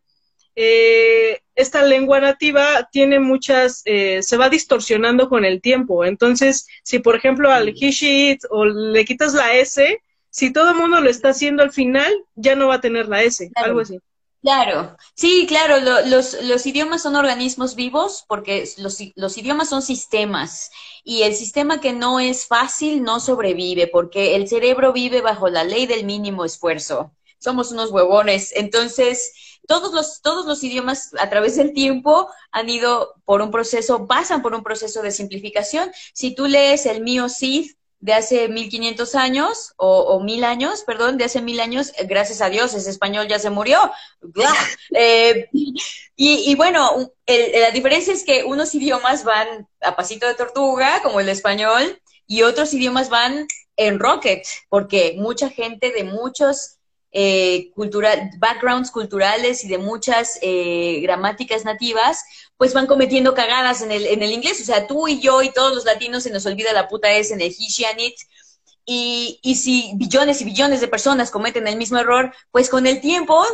[0.55, 6.05] eh, esta lengua nativa tiene muchas, eh, se va distorsionando con el tiempo.
[6.05, 11.01] Entonces, si por ejemplo al he, o le quitas la S, si todo el mundo
[11.01, 13.99] lo está haciendo al final, ya no va a tener la S, algo así.
[14.43, 20.73] Claro, sí, claro, los, los, idiomas son organismos vivos porque los, los, idiomas son sistemas
[21.05, 25.62] y el sistema que no es fácil no sobrevive porque el cerebro vive bajo la
[25.62, 27.12] ley del mínimo esfuerzo.
[27.38, 28.53] Somos unos huevones.
[28.57, 29.33] Entonces,
[29.66, 34.42] todos los, todos los idiomas a través del tiempo han ido por un proceso, pasan
[34.42, 35.90] por un proceso de simplificación.
[36.14, 37.70] Si tú lees el mío Cid,
[38.03, 42.40] de hace 1500 años, o, o, mil años, perdón, de hace mil años, eh, gracias
[42.40, 43.79] a Dios, ese español ya se murió.
[44.90, 45.48] Eh,
[46.16, 51.29] y, bueno, la diferencia es que unos idiomas van a pasito de tortuga, como el
[51.29, 53.46] español, y otros idiomas van
[53.77, 56.79] en rocket, porque mucha gente de muchos
[57.12, 57.70] eh,
[58.38, 62.25] backgrounds culturales y de muchas eh, gramáticas nativas,
[62.57, 64.61] pues van cometiendo cagadas en el, en el inglés.
[64.61, 67.33] O sea, tú y yo y todos los latinos se nos olvida la puta S
[67.33, 68.14] en el he, it.
[68.85, 73.01] Y, y si billones y billones de personas cometen el mismo error, pues con el
[73.01, 73.44] tiempo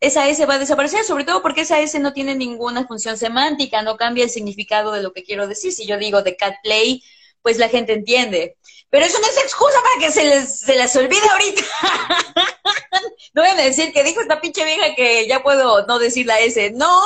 [0.00, 3.82] esa S va a desaparecer, sobre todo porque esa S no tiene ninguna función semántica,
[3.82, 5.72] no cambia el significado de lo que quiero decir.
[5.72, 7.02] Si yo digo de cat play,
[7.42, 8.56] pues la gente entiende.
[8.90, 11.62] Pero eso no es excusa para que se les, se les olvide ahorita.
[13.34, 16.40] no voy a decir que dijo esta pinche vieja que ya puedo no decir la
[16.40, 16.70] S.
[16.70, 17.02] No,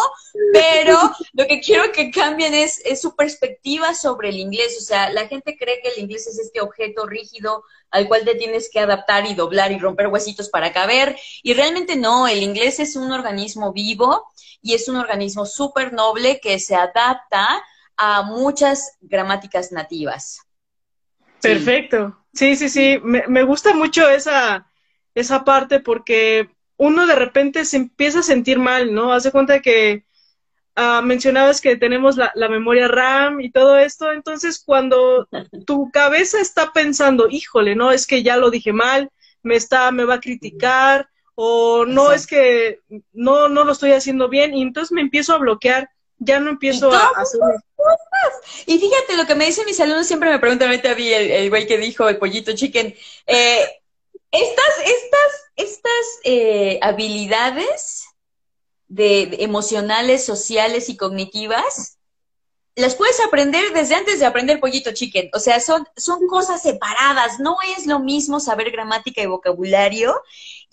[0.52, 0.96] pero
[1.32, 4.76] lo que quiero que cambien es, es su perspectiva sobre el inglés.
[4.78, 8.36] O sea, la gente cree que el inglés es este objeto rígido al cual te
[8.36, 11.16] tienes que adaptar y doblar y romper huesitos para caber.
[11.42, 14.28] Y realmente no, el inglés es un organismo vivo
[14.62, 17.62] y es un organismo súper noble que se adapta
[17.96, 20.38] a muchas gramáticas nativas.
[21.42, 22.18] Perfecto.
[22.32, 22.98] Sí, sí, sí.
[23.02, 24.66] Me, me, gusta mucho esa,
[25.14, 29.12] esa parte porque uno de repente se empieza a sentir mal, ¿no?
[29.12, 30.04] Hace cuenta que
[30.76, 35.28] uh, mencionabas que tenemos la, la, memoria RAM y todo esto, entonces cuando
[35.66, 39.10] tu cabeza está pensando, híjole, no, es que ya lo dije mal,
[39.42, 42.80] me está, me va a criticar, o no es que
[43.12, 45.90] no, no lo estoy haciendo bien, y entonces me empiezo a bloquear
[46.24, 47.40] ya no empiezo a hacer...
[48.66, 51.66] Y fíjate, lo que me dicen mis alumnos siempre me preguntan ahorita mí, el, güey
[51.66, 52.94] que dijo el pollito chicken,
[53.26, 53.80] eh,
[54.30, 58.04] estas, estas, estas eh, habilidades
[58.88, 61.98] de, emocionales, sociales y cognitivas,
[62.74, 65.30] las puedes aprender desde antes de aprender pollito chicken.
[65.34, 67.38] O sea, son, son cosas separadas.
[67.38, 70.22] No es lo mismo saber gramática y vocabulario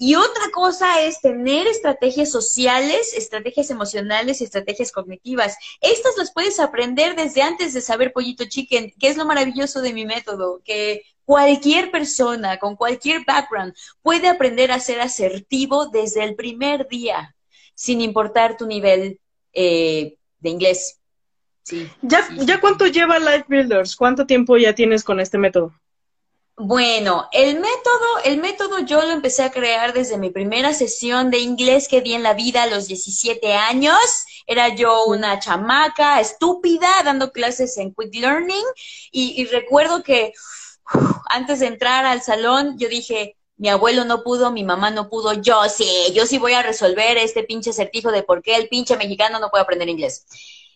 [0.01, 5.57] y otra cosa es tener estrategias sociales, estrategias emocionales y estrategias cognitivas.
[5.81, 9.93] Estas las puedes aprender desde antes de saber pollito chicken, que es lo maravilloso de
[9.93, 16.35] mi método, que cualquier persona con cualquier background puede aprender a ser asertivo desde el
[16.35, 17.35] primer día,
[17.75, 19.19] sin importar tu nivel
[19.51, 21.01] eh, de inglés.
[21.63, 23.97] Sí, ¿Ya, ¿Ya cuánto lleva Life Builders?
[23.97, 25.73] ¿Cuánto tiempo ya tienes con este método?
[26.61, 31.39] Bueno, el método, el método yo lo empecé a crear desde mi primera sesión de
[31.39, 33.97] inglés que di en la vida a los 17 años.
[34.45, 38.65] Era yo una chamaca estúpida dando clases en Quick Learning
[39.09, 40.33] y, recuerdo que
[41.29, 45.31] antes de entrar al salón yo dije, mi abuelo no pudo, mi mamá no pudo,
[45.35, 48.97] yo sí, yo sí voy a resolver este pinche certijo de por qué el pinche
[48.97, 50.25] mexicano no puede aprender inglés.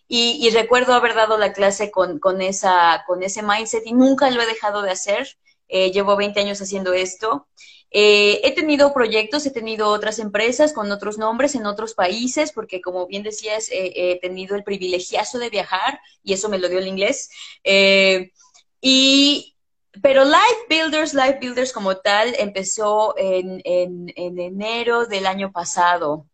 [0.08, 4.30] Y, y recuerdo haber dado la clase con, con, esa, con ese mindset y nunca
[4.30, 5.36] lo he dejado de hacer.
[5.68, 7.48] Eh, llevo 20 años haciendo esto.
[7.90, 12.80] Eh, he tenido proyectos, he tenido otras empresas con otros nombres en otros países, porque
[12.80, 16.88] como bien decías, he tenido el privilegiazo de viajar y eso me lo dio el
[16.88, 17.30] inglés.
[17.62, 18.32] Eh,
[18.80, 19.56] y,
[20.02, 26.26] pero Life Builders, Life Builders como tal, empezó en, en, en enero del año pasado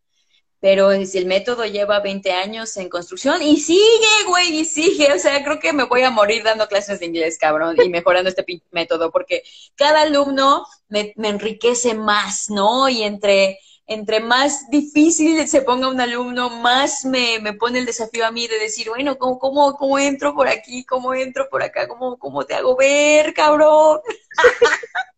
[0.61, 5.17] pero si el método lleva 20 años en construcción y sigue, güey, y sigue, o
[5.17, 8.45] sea, creo que me voy a morir dando clases de inglés, cabrón, y mejorando este
[8.69, 9.41] método, porque
[9.75, 12.87] cada alumno me, enriquece más, ¿no?
[12.89, 18.27] Y entre, entre más difícil se ponga un alumno, más me, me pone el desafío
[18.27, 20.85] a mí de decir, bueno, ¿cómo, cómo, cómo entro por aquí?
[20.85, 21.87] ¿Cómo entro por acá?
[21.87, 23.99] ¿Cómo, cómo te hago ver, cabrón?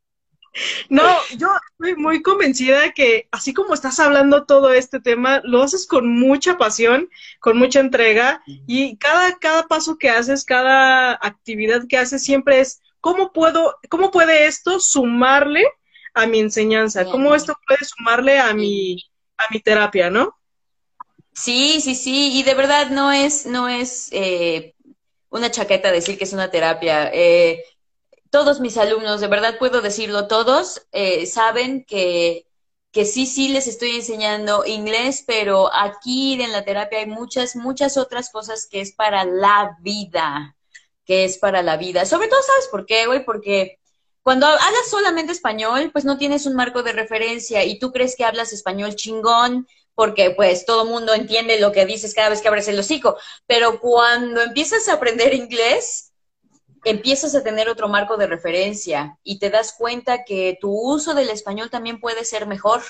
[0.90, 1.04] No,
[1.38, 6.08] yo estoy muy convencida que así como estás hablando todo este tema, lo haces con
[6.08, 12.24] mucha pasión, con mucha entrega y cada, cada paso que haces, cada actividad que haces
[12.24, 15.66] siempre es cómo puedo, cómo puede esto sumarle
[16.14, 19.04] a mi enseñanza, cómo esto puede sumarle a mi,
[19.38, 20.38] a mi terapia, ¿no?
[21.34, 24.76] Sí, sí, sí, y de verdad no es, no es eh,
[25.30, 27.10] una chaqueta decir que es una terapia.
[27.12, 27.64] Eh,
[28.34, 32.48] todos mis alumnos, de verdad puedo decirlo, todos eh, saben que,
[32.92, 37.96] que sí, sí les estoy enseñando inglés, pero aquí en la terapia hay muchas, muchas
[37.96, 40.56] otras cosas que es para la vida,
[41.06, 42.08] que es para la vida.
[42.08, 43.24] Sobre todo, ¿sabes por qué, güey?
[43.24, 43.78] Porque
[44.24, 48.26] cuando hablas solamente español, pues no tienes un marco de referencia y tú crees que
[48.26, 52.68] hablas español chingón, porque pues todo mundo entiende lo que dices cada vez que abres
[52.68, 53.16] el hocico,
[53.46, 56.13] pero cuando empiezas a aprender inglés,
[56.84, 61.30] empiezas a tener otro marco de referencia y te das cuenta que tu uso del
[61.30, 62.82] español también puede ser mejor.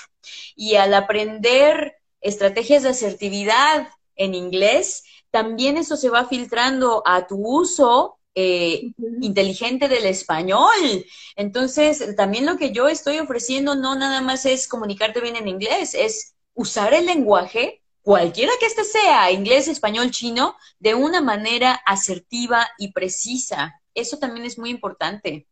[0.56, 7.36] Y al aprender estrategias de asertividad en inglés, también eso se va filtrando a tu
[7.36, 11.04] uso eh, inteligente del español.
[11.36, 15.94] Entonces, también lo que yo estoy ofreciendo no nada más es comunicarte bien en inglés,
[15.94, 22.66] es usar el lenguaje, cualquiera que éste sea, inglés, español, chino, de una manera asertiva
[22.78, 23.80] y precisa.
[23.94, 25.46] Eso también es muy importante.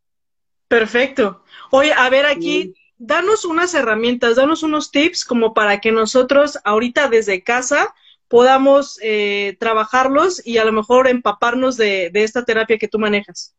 [0.69, 1.45] Perfecto.
[1.71, 7.09] Oye, a ver aquí, danos unas herramientas, danos unos tips como para que nosotros ahorita
[7.09, 7.95] desde casa
[8.29, 13.55] podamos eh, trabajarlos y a lo mejor empaparnos de, esta terapia que tú manejas.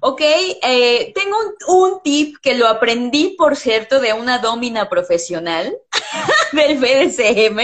[0.00, 5.76] Ok, eh, tengo un, un, tip que lo aprendí, por cierto, de una domina profesional.
[6.52, 7.58] del BDSM.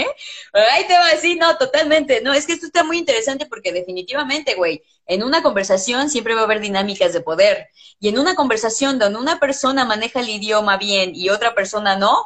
[0.53, 2.21] Ahí te va a decir, no, totalmente.
[2.21, 6.41] No, es que esto está muy interesante porque definitivamente, güey, en una conversación siempre va
[6.41, 7.69] a haber dinámicas de poder.
[7.99, 12.23] Y en una conversación donde una persona maneja el idioma bien y otra persona no,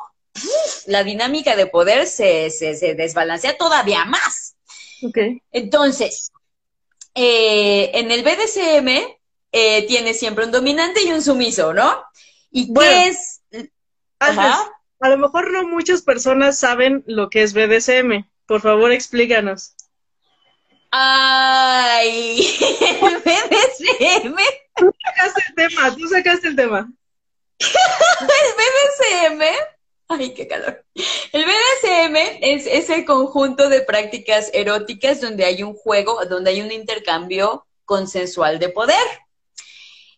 [0.87, 4.55] la dinámica de poder se, se, desbalancea todavía más.
[5.03, 5.41] Okay.
[5.51, 6.31] Entonces,
[7.15, 9.17] eh, en el BDSM
[9.51, 12.03] eh, tiene siempre un dominante y un sumiso, ¿no?
[12.51, 13.41] ¿Y qué es?
[14.19, 14.71] Ajá
[15.01, 18.29] a lo mejor no muchas personas saben lo que es BDSM.
[18.45, 19.73] Por favor, explícanos.
[20.91, 22.39] Ay,
[23.25, 24.35] BDSM.
[24.75, 26.91] Tú sacaste el tema, tú sacaste el tema.
[27.59, 29.43] el BDSM,
[30.09, 30.85] ay, qué calor.
[31.31, 36.71] El BDSM es ese conjunto de prácticas eróticas donde hay un juego, donde hay un
[36.71, 39.05] intercambio consensual de poder.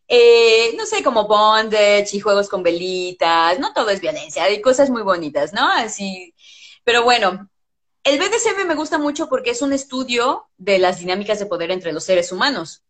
[0.07, 4.89] Eh, no sé, como bondage y juegos con velitas, no todo es violencia, hay cosas
[4.89, 5.67] muy bonitas, ¿no?
[5.71, 6.33] Así,
[6.83, 7.49] pero bueno,
[8.03, 11.93] el BDSM me gusta mucho porque es un estudio de las dinámicas de poder entre
[11.93, 12.83] los seres humanos.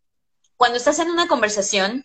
[0.56, 2.04] Cuando estás en una conversación,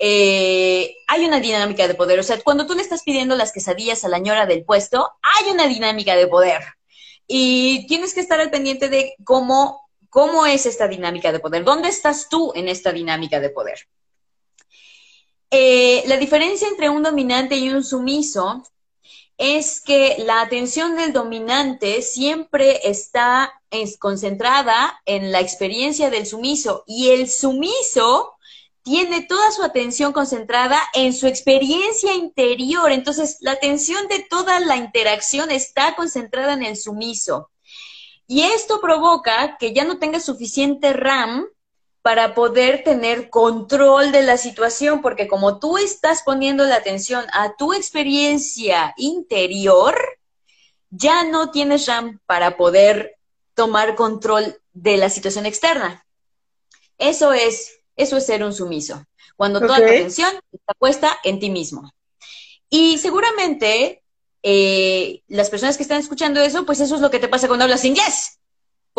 [0.00, 2.18] eh, hay una dinámica de poder.
[2.18, 5.50] O sea, cuando tú le estás pidiendo las quesadillas a la ñora del puesto, hay
[5.52, 6.62] una dinámica de poder.
[7.26, 11.64] Y tienes que estar al pendiente de cómo, cómo es esta dinámica de poder.
[11.64, 13.88] ¿Dónde estás tú en esta dinámica de poder?
[15.50, 18.62] Eh, la diferencia entre un dominante y un sumiso
[19.36, 23.52] es que la atención del dominante siempre está
[23.98, 28.34] concentrada en la experiencia del sumiso y el sumiso
[28.82, 32.92] tiene toda su atención concentrada en su experiencia interior.
[32.92, 37.50] Entonces, la atención de toda la interacción está concentrada en el sumiso.
[38.26, 41.46] Y esto provoca que ya no tenga suficiente RAM
[42.02, 47.56] para poder tener control de la situación, porque como tú estás poniendo la atención a
[47.56, 49.94] tu experiencia interior,
[50.90, 53.16] ya no tienes RAM para poder
[53.54, 56.06] tomar control de la situación externa.
[56.96, 59.04] Eso es, eso es ser un sumiso,
[59.36, 61.92] cuando toda tu atención está puesta en ti mismo.
[62.70, 64.02] Y seguramente
[64.42, 67.64] eh, las personas que están escuchando eso, pues eso es lo que te pasa cuando
[67.64, 68.39] hablas inglés.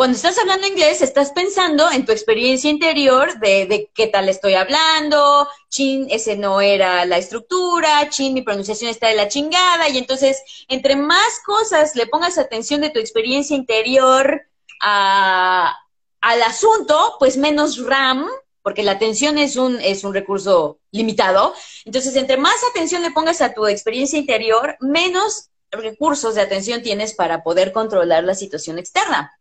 [0.02, 5.46] Cuando estás hablando inglés, estás pensando en tu experiencia interior de, qué tal estoy hablando,
[5.68, 10.42] chin, ese no era la estructura, chin, mi pronunciación está de la chingada, y entonces,
[10.66, 14.42] entre más cosas le pongas atención de tu experiencia interior
[14.80, 15.72] al
[16.20, 18.26] asunto, pues menos RAM,
[18.60, 21.54] porque la atención es un, es un recurso limitado.
[21.84, 27.14] Entonces, entre más atención le pongas a tu experiencia interior, menos recursos de atención tienes
[27.14, 29.38] para poder controlar la situación externa.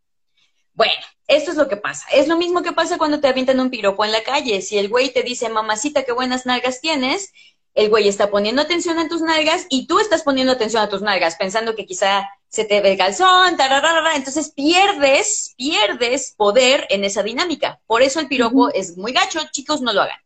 [0.74, 0.94] Bueno,
[1.28, 2.08] esto es lo que pasa.
[2.12, 4.62] Es lo mismo que pasa cuando te avientan un piropo en la calle.
[4.62, 7.32] Si el güey te dice, mamacita, qué buenas nalgas tienes,
[7.74, 11.02] el güey está poniendo atención a tus nalgas y tú estás poniendo atención a tus
[11.02, 17.06] nalgas, pensando que quizá se te ve el calzón, tararara, entonces pierdes, pierdes poder en
[17.06, 17.80] esa dinámica.
[17.88, 20.20] Por eso el piropo es muy gacho, chicos, no lo hagan.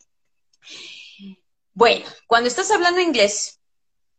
[1.73, 3.59] Bueno, cuando estás hablando inglés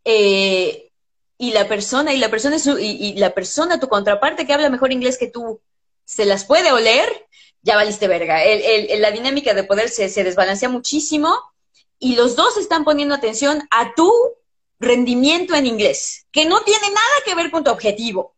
[0.04, 0.92] eh,
[1.36, 4.92] y la persona, y la persona, y, y la persona, tu contraparte que habla mejor
[4.92, 5.60] inglés que tú,
[6.06, 7.26] se las puede oler,
[7.62, 8.40] ya valiste verga.
[8.98, 11.36] la dinámica de poder se, desbalancea muchísimo
[11.98, 14.10] y los dos están poniendo atención a tu
[14.78, 18.34] rendimiento en inglés, que no tiene nada que ver con tu objetivo.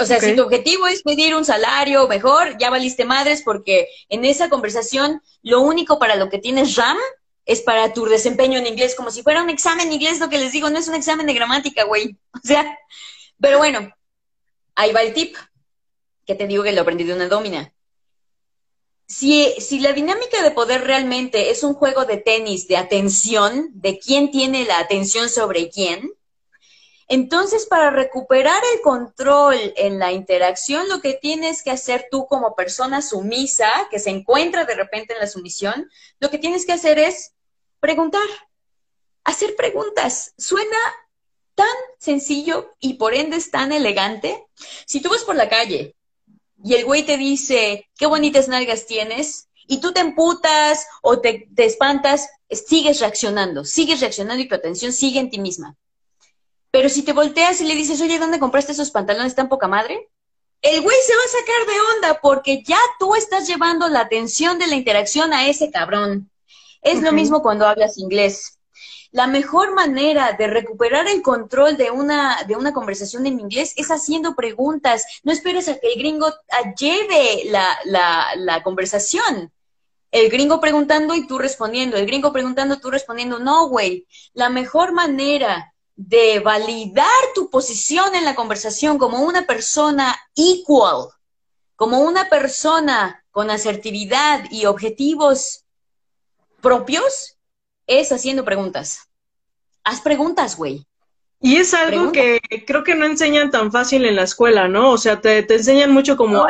[0.00, 4.24] O sea, si tu objetivo es pedir un salario mejor, ya valiste madres porque en
[4.24, 6.96] esa conversación lo único para lo que tienes RAM
[7.44, 10.52] es para tu desempeño en inglés, como si fuera un examen inglés, lo que les
[10.52, 12.16] digo, no es un examen de gramática, güey.
[12.32, 12.78] O sea,
[13.40, 13.92] pero bueno,
[14.76, 15.36] ahí va el tip,
[16.26, 17.72] que te digo que lo aprendí de una domina.
[19.06, 23.98] Si, si la dinámica de poder realmente es un juego de tenis, de atención, de
[23.98, 26.10] quién tiene la atención sobre quién,
[27.06, 32.54] entonces, para recuperar el control en la interacción, lo que tienes que hacer tú como
[32.54, 36.98] persona sumisa, que se encuentra de repente en la sumisión, lo que tienes que hacer
[36.98, 37.34] es
[37.78, 38.26] preguntar,
[39.22, 40.32] hacer preguntas.
[40.38, 40.78] Suena
[41.54, 41.66] tan
[41.98, 44.46] sencillo y por ende es tan elegante.
[44.86, 45.94] Si tú vas por la calle
[46.62, 51.48] y el güey te dice, qué bonitas nalgas tienes, y tú te emputas o te,
[51.54, 55.76] te espantas, sigues reaccionando, sigues reaccionando y tu atención sigue en ti misma.
[56.70, 60.08] Pero si te volteas y le dices, oye, ¿dónde compraste esos pantalones tan poca madre?
[60.60, 64.58] El güey se va a sacar de onda porque ya tú estás llevando la atención
[64.58, 66.30] de la interacción a ese cabrón.
[66.82, 68.58] Es lo mismo cuando hablas inglés.
[69.14, 73.92] La mejor manera de recuperar el control de una, de una conversación en inglés es
[73.92, 75.06] haciendo preguntas.
[75.22, 76.34] No esperes a que el gringo
[76.76, 77.78] lleve la,
[78.34, 79.52] la, conversación.
[80.10, 81.96] El gringo preguntando y tú respondiendo.
[81.96, 83.38] El gringo preguntando, tú respondiendo.
[83.38, 84.04] No, güey.
[84.32, 87.06] La mejor manera de validar
[87.36, 91.06] tu posición en la conversación como una persona equal,
[91.76, 95.64] como una persona con asertividad y objetivos
[96.60, 97.34] propios,
[97.86, 99.08] es haciendo preguntas.
[99.82, 100.86] Haz preguntas, güey.
[101.40, 104.92] Y es algo que creo que no enseñan tan fácil en la escuela, ¿no?
[104.92, 106.46] O sea, te, enseñan mucho como,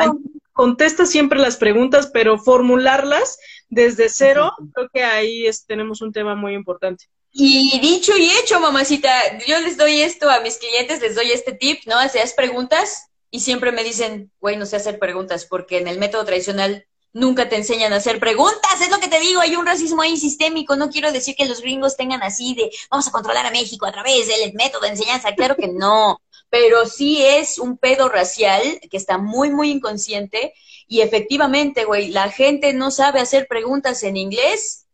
[0.53, 6.53] contesta siempre las preguntas, pero formularlas desde cero, creo que ahí tenemos un tema muy
[6.53, 7.05] importante.
[7.33, 9.11] Y dicho y hecho, mamacita,
[9.45, 11.97] yo les doy esto a mis clientes, les doy este tip, ¿no?
[11.97, 16.23] Haces preguntas y siempre me dicen, güey, no sé hacer preguntas, porque en el método
[16.23, 20.01] tradicional nunca te enseñan a hacer preguntas, es lo que te digo, hay un racismo
[20.01, 23.51] ahí sistémico, no quiero decir que los gringos tengan así de, vamos a controlar a
[23.51, 28.09] México a través del método de enseñanza, claro que no, pero sí es un pedo
[28.09, 28.61] racial
[28.91, 30.53] que está muy, muy inconsciente.
[30.87, 34.85] Y efectivamente, güey, la gente no sabe hacer preguntas en inglés.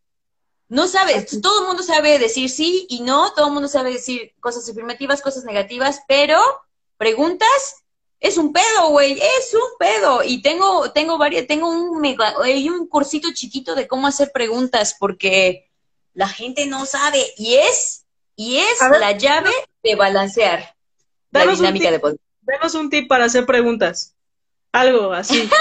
[0.68, 4.32] No sabes, todo el mundo sabe decir sí y no, todo el mundo sabe decir
[4.40, 6.40] cosas afirmativas, cosas negativas, pero
[6.96, 7.81] preguntas
[8.22, 10.22] es un pedo, güey, es un pedo.
[10.22, 14.96] Y tengo, tengo varias, tengo un mega, hay un cursito chiquito de cómo hacer preguntas,
[14.98, 15.68] porque
[16.14, 18.06] la gente no sabe, y es,
[18.36, 19.50] y es la llave
[19.82, 20.76] de balancear
[21.32, 22.18] la dinámica de poder.
[22.42, 24.14] Denos un tip para hacer preguntas.
[24.70, 25.50] Algo así.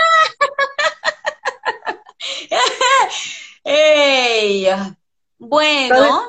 [5.38, 6.22] Bueno,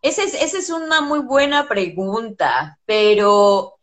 [0.00, 3.77] esa es, esa es una muy buena pregunta, pero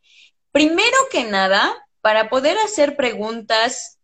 [0.56, 3.97] primero que nada, para poder hacer preguntas,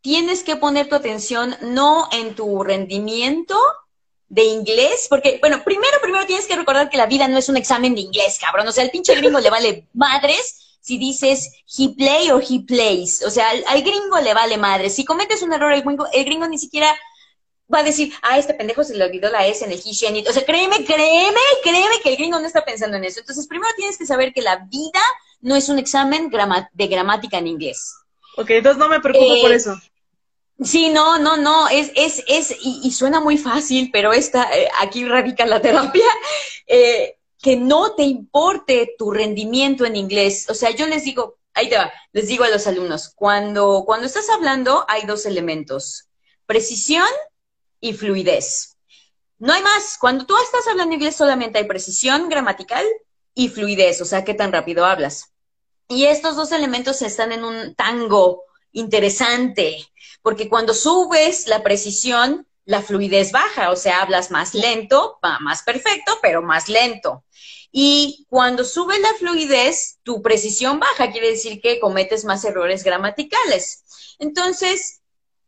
[0.00, 3.54] tienes que poner tu atención no en tu rendimiento
[4.28, 7.58] de inglés, porque, bueno, primero, primero tienes que recordar que la vida no es un
[7.58, 8.66] examen de inglés, cabrón.
[8.68, 13.22] O sea, al pinche gringo le vale madres si dices he play o he plays.
[13.22, 14.94] O sea, al, gringo le vale madres.
[14.94, 16.88] Si cometes un error, el gringo, el gringo ni siquiera
[17.72, 20.32] va a decir, ah, este pendejo se le olvidó la S en el he, O
[20.32, 23.20] sea, créeme, créeme, créeme que el gringo no está pensando en eso.
[23.20, 25.02] Entonces, primero tienes que saber que la vida
[25.44, 26.30] no es un examen
[26.72, 27.94] de gramática en inglés.
[28.36, 29.78] Ok, entonces no me preocupo por eh, eso.
[30.62, 35.04] Sí, no, no, no, es, es, es, y, suena muy fácil, pero esta, eh, aquí
[35.04, 36.06] radica la terapia,
[36.66, 40.46] eh, que no te importe tu rendimiento en inglés.
[40.48, 44.06] O sea, yo les digo, ahí te va, les digo a los alumnos, cuando, cuando
[44.06, 46.08] estás hablando hay dos elementos,
[46.46, 47.08] precisión
[47.80, 48.78] y fluidez.
[49.38, 49.98] No hay más.
[50.00, 52.86] Cuando tú estás hablando inglés solamente hay precisión gramatical
[53.34, 55.33] y fluidez, o sea, qué tan rápido hablas.
[55.88, 59.86] Y estos dos elementos están en un tango interesante,
[60.22, 65.62] porque cuando subes la precisión, la fluidez baja, o sea, hablas más lento, va más
[65.62, 67.24] perfecto, pero más lento.
[67.70, 73.84] Y cuando sube la fluidez, tu precisión baja, quiere decir que cometes más errores gramaticales.
[74.18, 75.02] Entonces,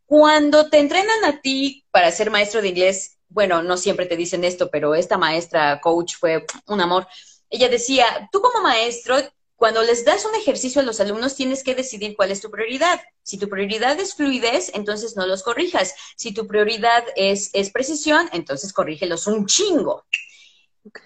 [0.05, 4.43] cuando te entrenan a ti para ser maestro de inglés, bueno, no siempre te dicen
[4.43, 7.07] esto, pero esta maestra, coach, fue un amor.
[7.49, 9.17] Ella decía, tú como maestro,
[9.57, 13.01] cuando les das un ejercicio a los alumnos, tienes que decidir cuál es tu prioridad.
[13.23, 15.95] Si tu prioridad es fluidez, entonces no los corrijas.
[16.15, 20.05] Si tu prioridad es, es precisión, entonces corrígelos un chingo.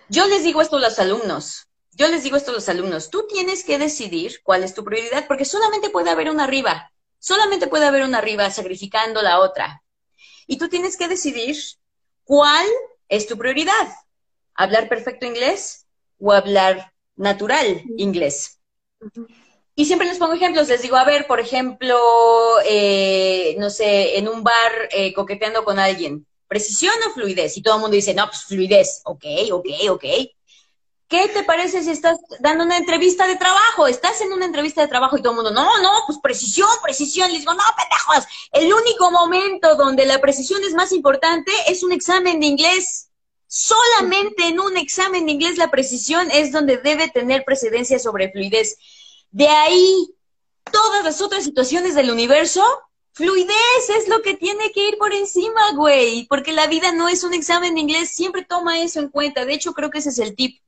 [0.10, 1.70] Yo les digo esto a los alumnos.
[1.94, 3.10] Yo les digo esto a los alumnos.
[3.10, 6.92] Tú tienes que decidir cuál es tu prioridad, porque solamente puede haber una arriba.
[7.20, 9.82] Solamente puede haber una arriba sacrificando la otra.
[10.46, 11.56] Y tú tienes que decidir
[12.26, 12.66] cuál
[13.08, 13.96] es tu prioridad.
[14.56, 15.88] ¿Hablar perfecto inglés
[16.20, 16.91] o hablar
[17.22, 18.60] natural inglés?
[19.76, 21.98] Y siempre les pongo ejemplos, les digo, a ver, por ejemplo,
[22.66, 27.56] eh, no sé, en un bar eh, coqueteando con alguien, ¿Precisión o fluidez?
[27.56, 29.00] Y todo el mundo dice, no, pues fluidez.
[29.06, 30.04] Ok, ok, ok.
[31.08, 33.88] ¿Qué te parece si estás dando una entrevista de trabajo?
[33.88, 37.32] Estás en una entrevista de trabajo y todo el mundo, no, no, pues precisión, precisión.
[37.32, 38.30] Les digo, no, pendejos.
[38.52, 43.11] El único momento donde la precisión es más importante es un examen de inglés.
[43.54, 48.78] Solamente en un examen de inglés la precisión es donde debe tener precedencia sobre fluidez.
[49.30, 50.16] De ahí,
[50.72, 52.64] todas las otras situaciones del universo,
[53.12, 56.28] fluidez es lo que tiene que ir por encima, güey.
[56.28, 59.44] Porque la vida no es un examen de inglés, siempre toma eso en cuenta.
[59.44, 60.62] De hecho, creo que ese es el tip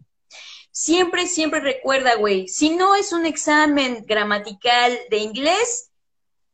[0.74, 5.92] siempre, siempre recuerda, güey, si no es un examen gramatical de inglés,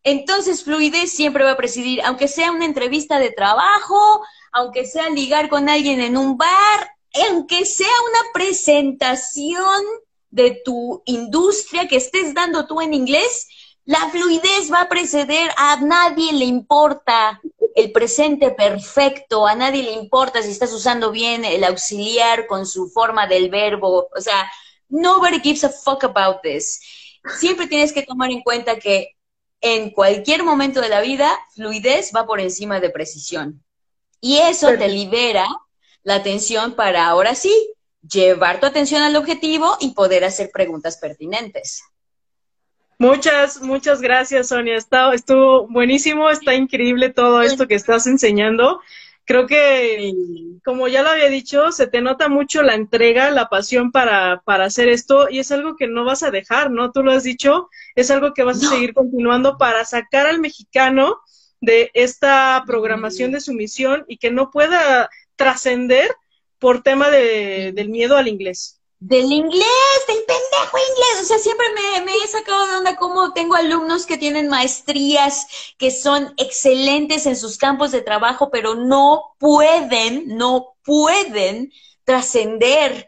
[0.03, 5.49] entonces fluidez siempre va a presidir, aunque sea una entrevista de trabajo, aunque sea ligar
[5.49, 6.95] con alguien en un bar,
[7.29, 9.83] aunque sea una presentación
[10.29, 13.47] de tu industria que estés dando tú en inglés,
[13.85, 17.41] la fluidez va a preceder, a nadie le importa
[17.75, 22.89] el presente perfecto, a nadie le importa si estás usando bien el auxiliar con su
[22.89, 24.49] forma del verbo, o sea,
[24.89, 26.79] nobody gives a fuck about this.
[27.39, 29.15] Siempre tienes que tomar en cuenta que
[29.61, 33.63] en cualquier momento de la vida, fluidez va por encima de precisión.
[34.21, 35.47] Y eso te libera
[36.03, 37.73] la atención para ahora sí
[38.07, 41.83] llevar tu atención al objetivo y poder hacer preguntas pertinentes.
[42.97, 44.75] Muchas, muchas gracias, Sonia.
[44.75, 48.81] Está, estuvo buenísimo, está increíble todo esto que estás enseñando.
[49.29, 50.11] Creo que,
[50.65, 54.65] como ya lo había dicho, se te nota mucho la entrega, la pasión para, para
[54.65, 56.91] hacer esto y es algo que no vas a dejar, ¿no?
[56.91, 61.19] Tú lo has dicho, es algo que vas a seguir continuando para sacar al mexicano
[61.61, 66.09] de esta programación de sumisión y que no pueda trascender
[66.57, 71.21] por tema de, del miedo al inglés del inglés, del pendejo inglés.
[71.21, 71.65] O sea, siempre
[72.05, 75.47] me, he sacado de onda cómo tengo alumnos que tienen maestrías,
[75.77, 81.71] que son excelentes en sus campos de trabajo, pero no pueden, no pueden
[82.03, 83.07] trascender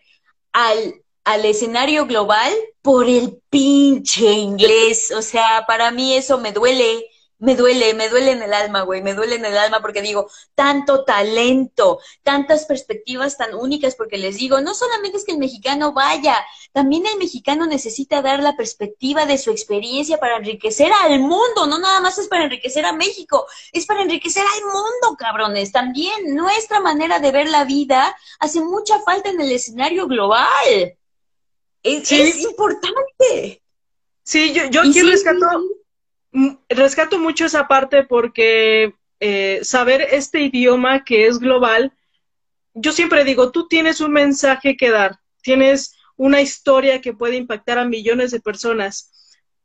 [0.53, 5.11] al, al escenario global por el pinche inglés.
[5.11, 7.05] O sea, para mí eso me duele
[7.41, 10.29] me duele, me duele en el alma, güey, me duele en el alma porque digo,
[10.53, 15.91] tanto talento, tantas perspectivas tan únicas, porque les digo, no solamente es que el mexicano
[15.91, 16.37] vaya,
[16.71, 21.79] también el mexicano necesita dar la perspectiva de su experiencia para enriquecer al mundo, no
[21.79, 25.71] nada más es para enriquecer a México, es para enriquecer al mundo, cabrones.
[25.71, 30.95] También nuestra manera de ver la vida hace mucha falta en el escenario global.
[31.81, 33.63] Es, importante.
[34.21, 35.80] Sí, yo, yo aquí rescato Mm,
[36.69, 41.93] rescato mucho esa parte porque eh, saber este idioma que es global,
[42.73, 47.79] yo siempre digo, tú tienes un mensaje que dar, tienes una historia que puede impactar
[47.79, 49.11] a millones de personas,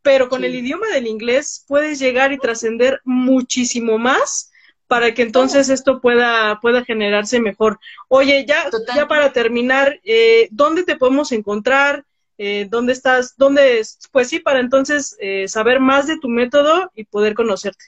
[0.02, 4.50] pero con el idioma del inglés puedes llegar y trascender muchísimo más
[4.86, 7.78] para que entonces esto pueda, pueda generarse mejor.
[8.08, 12.04] Oye, ya, ya para terminar, eh, ¿dónde te podemos encontrar?
[12.38, 13.82] Eh, dónde estás, dónde,
[14.12, 17.86] pues sí, para entonces eh, saber más de tu método y poder conocerte.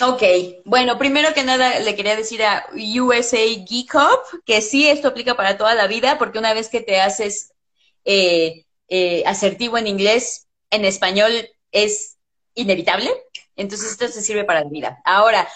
[0.00, 0.22] Ok,
[0.64, 5.34] bueno, primero que nada le quería decir a USA Geek Up que sí, esto aplica
[5.34, 7.54] para toda la vida, porque una vez que te haces
[8.04, 11.32] eh, eh, asertivo en inglés, en español
[11.72, 12.18] es
[12.54, 13.10] inevitable,
[13.56, 15.00] entonces esto se sirve para la vida.
[15.04, 15.48] Ahora,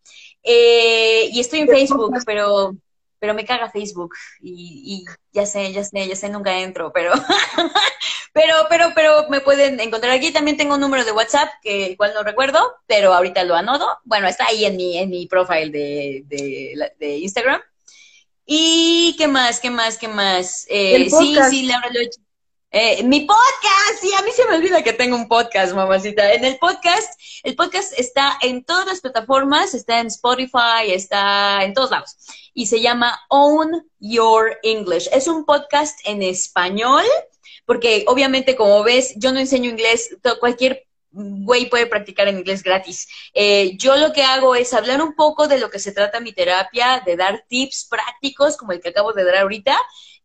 [0.44, 2.74] eh, y estoy en Facebook, pero
[3.22, 7.14] pero me caga Facebook y, ya sé, ya sé, ya sé, nunca entro, pero
[8.34, 10.32] pero pero pero me pueden encontrar aquí.
[10.32, 14.00] También tengo un número de WhatsApp que igual no recuerdo, pero ahorita lo anoto.
[14.06, 16.24] Bueno, está ahí en mi en mi profile de,
[16.98, 17.62] de, Instagram.
[18.44, 19.60] ¿Y qué más?
[19.60, 20.00] ¿Qué más?
[20.00, 20.66] ¿Qué más?
[20.68, 22.22] Eh, sí, sí, Laura lo he hecho.
[22.74, 26.32] Eh, mi podcast, sí, a mí se me olvida que tengo un podcast, mamacita.
[26.32, 31.74] En el podcast, el podcast está en todas las plataformas, está en Spotify, está en
[31.74, 32.16] todos lados.
[32.54, 35.10] Y se llama Own Your English.
[35.12, 37.04] Es un podcast en español,
[37.66, 43.08] porque obviamente, como ves, yo no enseño inglés, cualquier güey puede practicar en inglés gratis.
[43.34, 46.32] Eh, yo lo que hago es hablar un poco de lo que se trata mi
[46.32, 49.78] terapia, de dar tips prácticos, como el que acabo de dar ahorita,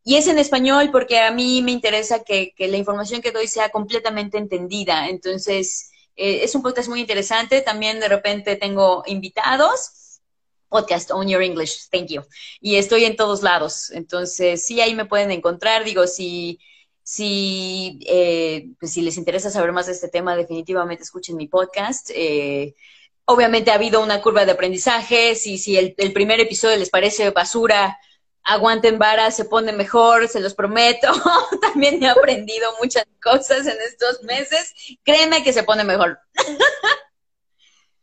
[0.09, 3.71] y es en español porque a mí me interesa que, la información que doy sea
[3.71, 5.09] completamente entendida.
[5.09, 7.61] Entonces, eh, es un podcast muy interesante.
[7.61, 10.21] También de repente tengo invitados.
[10.69, 12.23] Podcast On Your English, thank you.
[12.61, 13.91] Y estoy en todos lados.
[13.91, 15.83] Entonces, sí, ahí me pueden encontrar.
[15.83, 16.61] Digo, si,
[17.03, 22.11] si, eh, pues, si les interesa saber más de este tema, definitivamente escuchen mi podcast.
[22.15, 22.77] Eh,
[23.25, 27.31] obviamente ha habido una curva de aprendizaje, si, si el, el primer episodio les parece
[27.31, 27.99] basura,
[28.47, 31.09] aguanten vara, se pone mejor, se los prometo.
[31.61, 34.73] También he aprendido muchas cosas en estos meses.
[35.05, 36.19] Créeme que se pone mejor.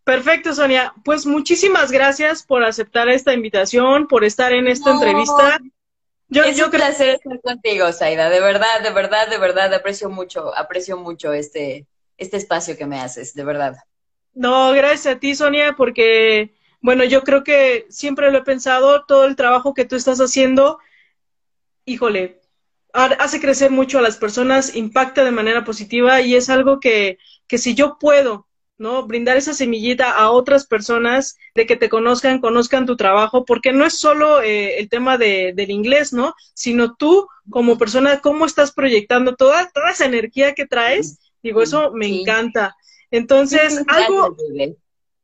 [0.04, 0.94] Perfecto, Sonia.
[1.06, 5.60] Pues muchísimas gracias por aceptar esta invitación, por estar en esta entrevista.
[6.28, 8.30] Yo, es un placer estar contigo, Zaida.
[8.30, 11.88] De verdad, de verdad, de verdad, aprecio mucho, aprecio mucho este,
[12.18, 13.76] este espacio que me haces, de verdad.
[14.34, 19.23] No, gracias a ti, Sonia, porque bueno, yo creo que siempre lo he pensado, todo
[19.23, 20.79] el trabajo que tú estás haciendo,
[21.86, 22.41] híjole,
[22.91, 27.17] hace crecer mucho a las personas, impacta de manera positiva y es algo que,
[27.47, 29.07] que si yo puedo, ¿no?
[29.07, 33.86] Brindar esa semillita a otras personas de que te conozcan, conozcan tu trabajo, porque no
[33.86, 36.36] es solo eh, el tema de, del inglés, ¿no?
[36.53, 41.17] Sino tú como persona, cómo estás proyectando toda, toda esa energía que traes.
[41.41, 42.75] Digo, eso me encanta.
[43.09, 44.36] Entonces, algo,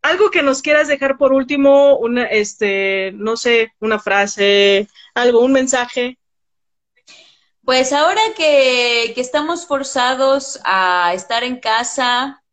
[0.02, 5.52] algo que nos quieras dejar por último, una, este, no sé, una frase, algo, un
[5.52, 6.18] mensaje.
[7.64, 12.43] Pues ahora que, estamos forzados a estar en casa,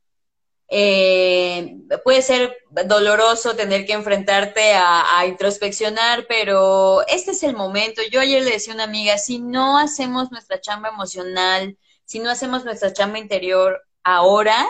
[0.68, 8.03] eh, puede ser doloroso tener que enfrentarte a, a, introspeccionar, pero este es el momento.
[8.11, 12.28] Yo ayer le decía a una amiga, si no hacemos nuestra chamba emocional, si no
[12.28, 14.66] hacemos nuestra chamba interior ahora,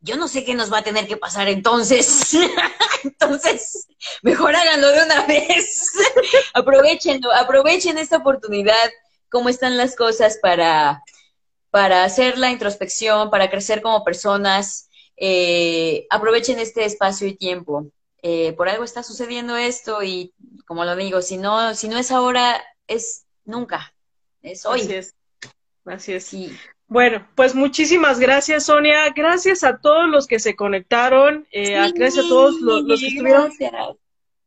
[0.00, 2.32] yo no sé qué nos va a tener que pasar entonces.
[3.04, 3.88] entonces,
[4.22, 5.92] mejor háganlo de una vez.
[6.54, 8.90] Aprovechenlo, aprovechen esta oportunidad,
[9.28, 11.02] cómo están las cosas para,
[11.70, 14.88] para hacer la introspección, para crecer como personas.
[15.16, 17.90] Eh, aprovechen este espacio y tiempo.
[18.22, 20.34] Eh, por algo está sucediendo esto y,
[20.66, 23.94] como lo digo, si no, si no es ahora, es nunca.
[24.42, 24.80] Es hoy.
[24.80, 25.14] Así es.
[25.84, 26.34] Así es.
[26.88, 29.10] Bueno, pues muchísimas gracias, Sonia.
[29.14, 31.46] Gracias a todos los que se conectaron.
[31.52, 33.52] Eh, gracias a todos los, que estuvieron.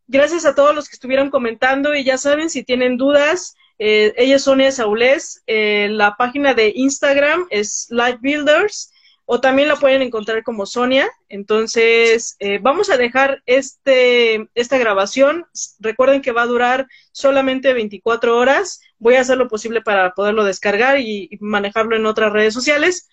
[0.08, 0.46] Gracias.
[0.46, 1.94] a todos los que estuvieron comentando.
[1.94, 5.44] Y ya saben, si tienen dudas, eh, ella es Sonia Saulés.
[5.46, 8.92] Eh, la página de Instagram es Live Builders
[9.26, 11.10] o también la pueden encontrar como Sonia.
[11.30, 15.46] Entonces, eh, vamos a dejar este, esta grabación.
[15.80, 18.82] Recuerden que va a durar solamente 24 horas.
[18.98, 23.08] Voy a hacer lo posible para poderlo descargar y, manejarlo en otras redes sociales.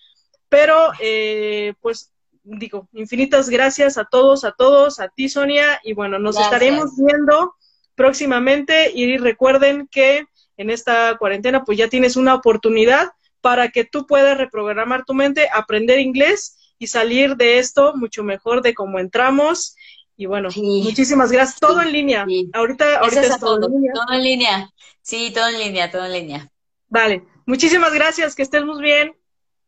[0.49, 5.81] Pero, eh, pues, digo, infinitas gracias a todos, a todos, a ti, Sonia.
[5.85, 7.55] Y bueno, nos estaremos viendo
[7.95, 8.91] próximamente.
[8.93, 14.37] Y recuerden que en esta cuarentena, pues ya tienes una oportunidad para que tú puedas
[14.37, 19.75] reprogramar tu mente, aprender inglés y salir de esto mucho mejor de cómo entramos.
[20.17, 21.61] Y bueno, muchísimas gracias.
[21.61, 22.27] Todo en línea.
[22.53, 23.93] Ahorita, ahorita es todo, en línea.
[23.93, 24.71] Todo en línea.
[25.01, 26.51] Sí, todo en línea, todo en línea.
[26.89, 27.25] Vale.
[27.47, 28.35] Muchísimas gracias.
[28.35, 29.17] Que estés muy bien.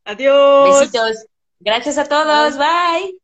[0.04, 0.80] Adiós.
[0.80, 1.26] Besitos.
[1.60, 2.58] Gracias a todos.
[2.58, 3.20] Bye.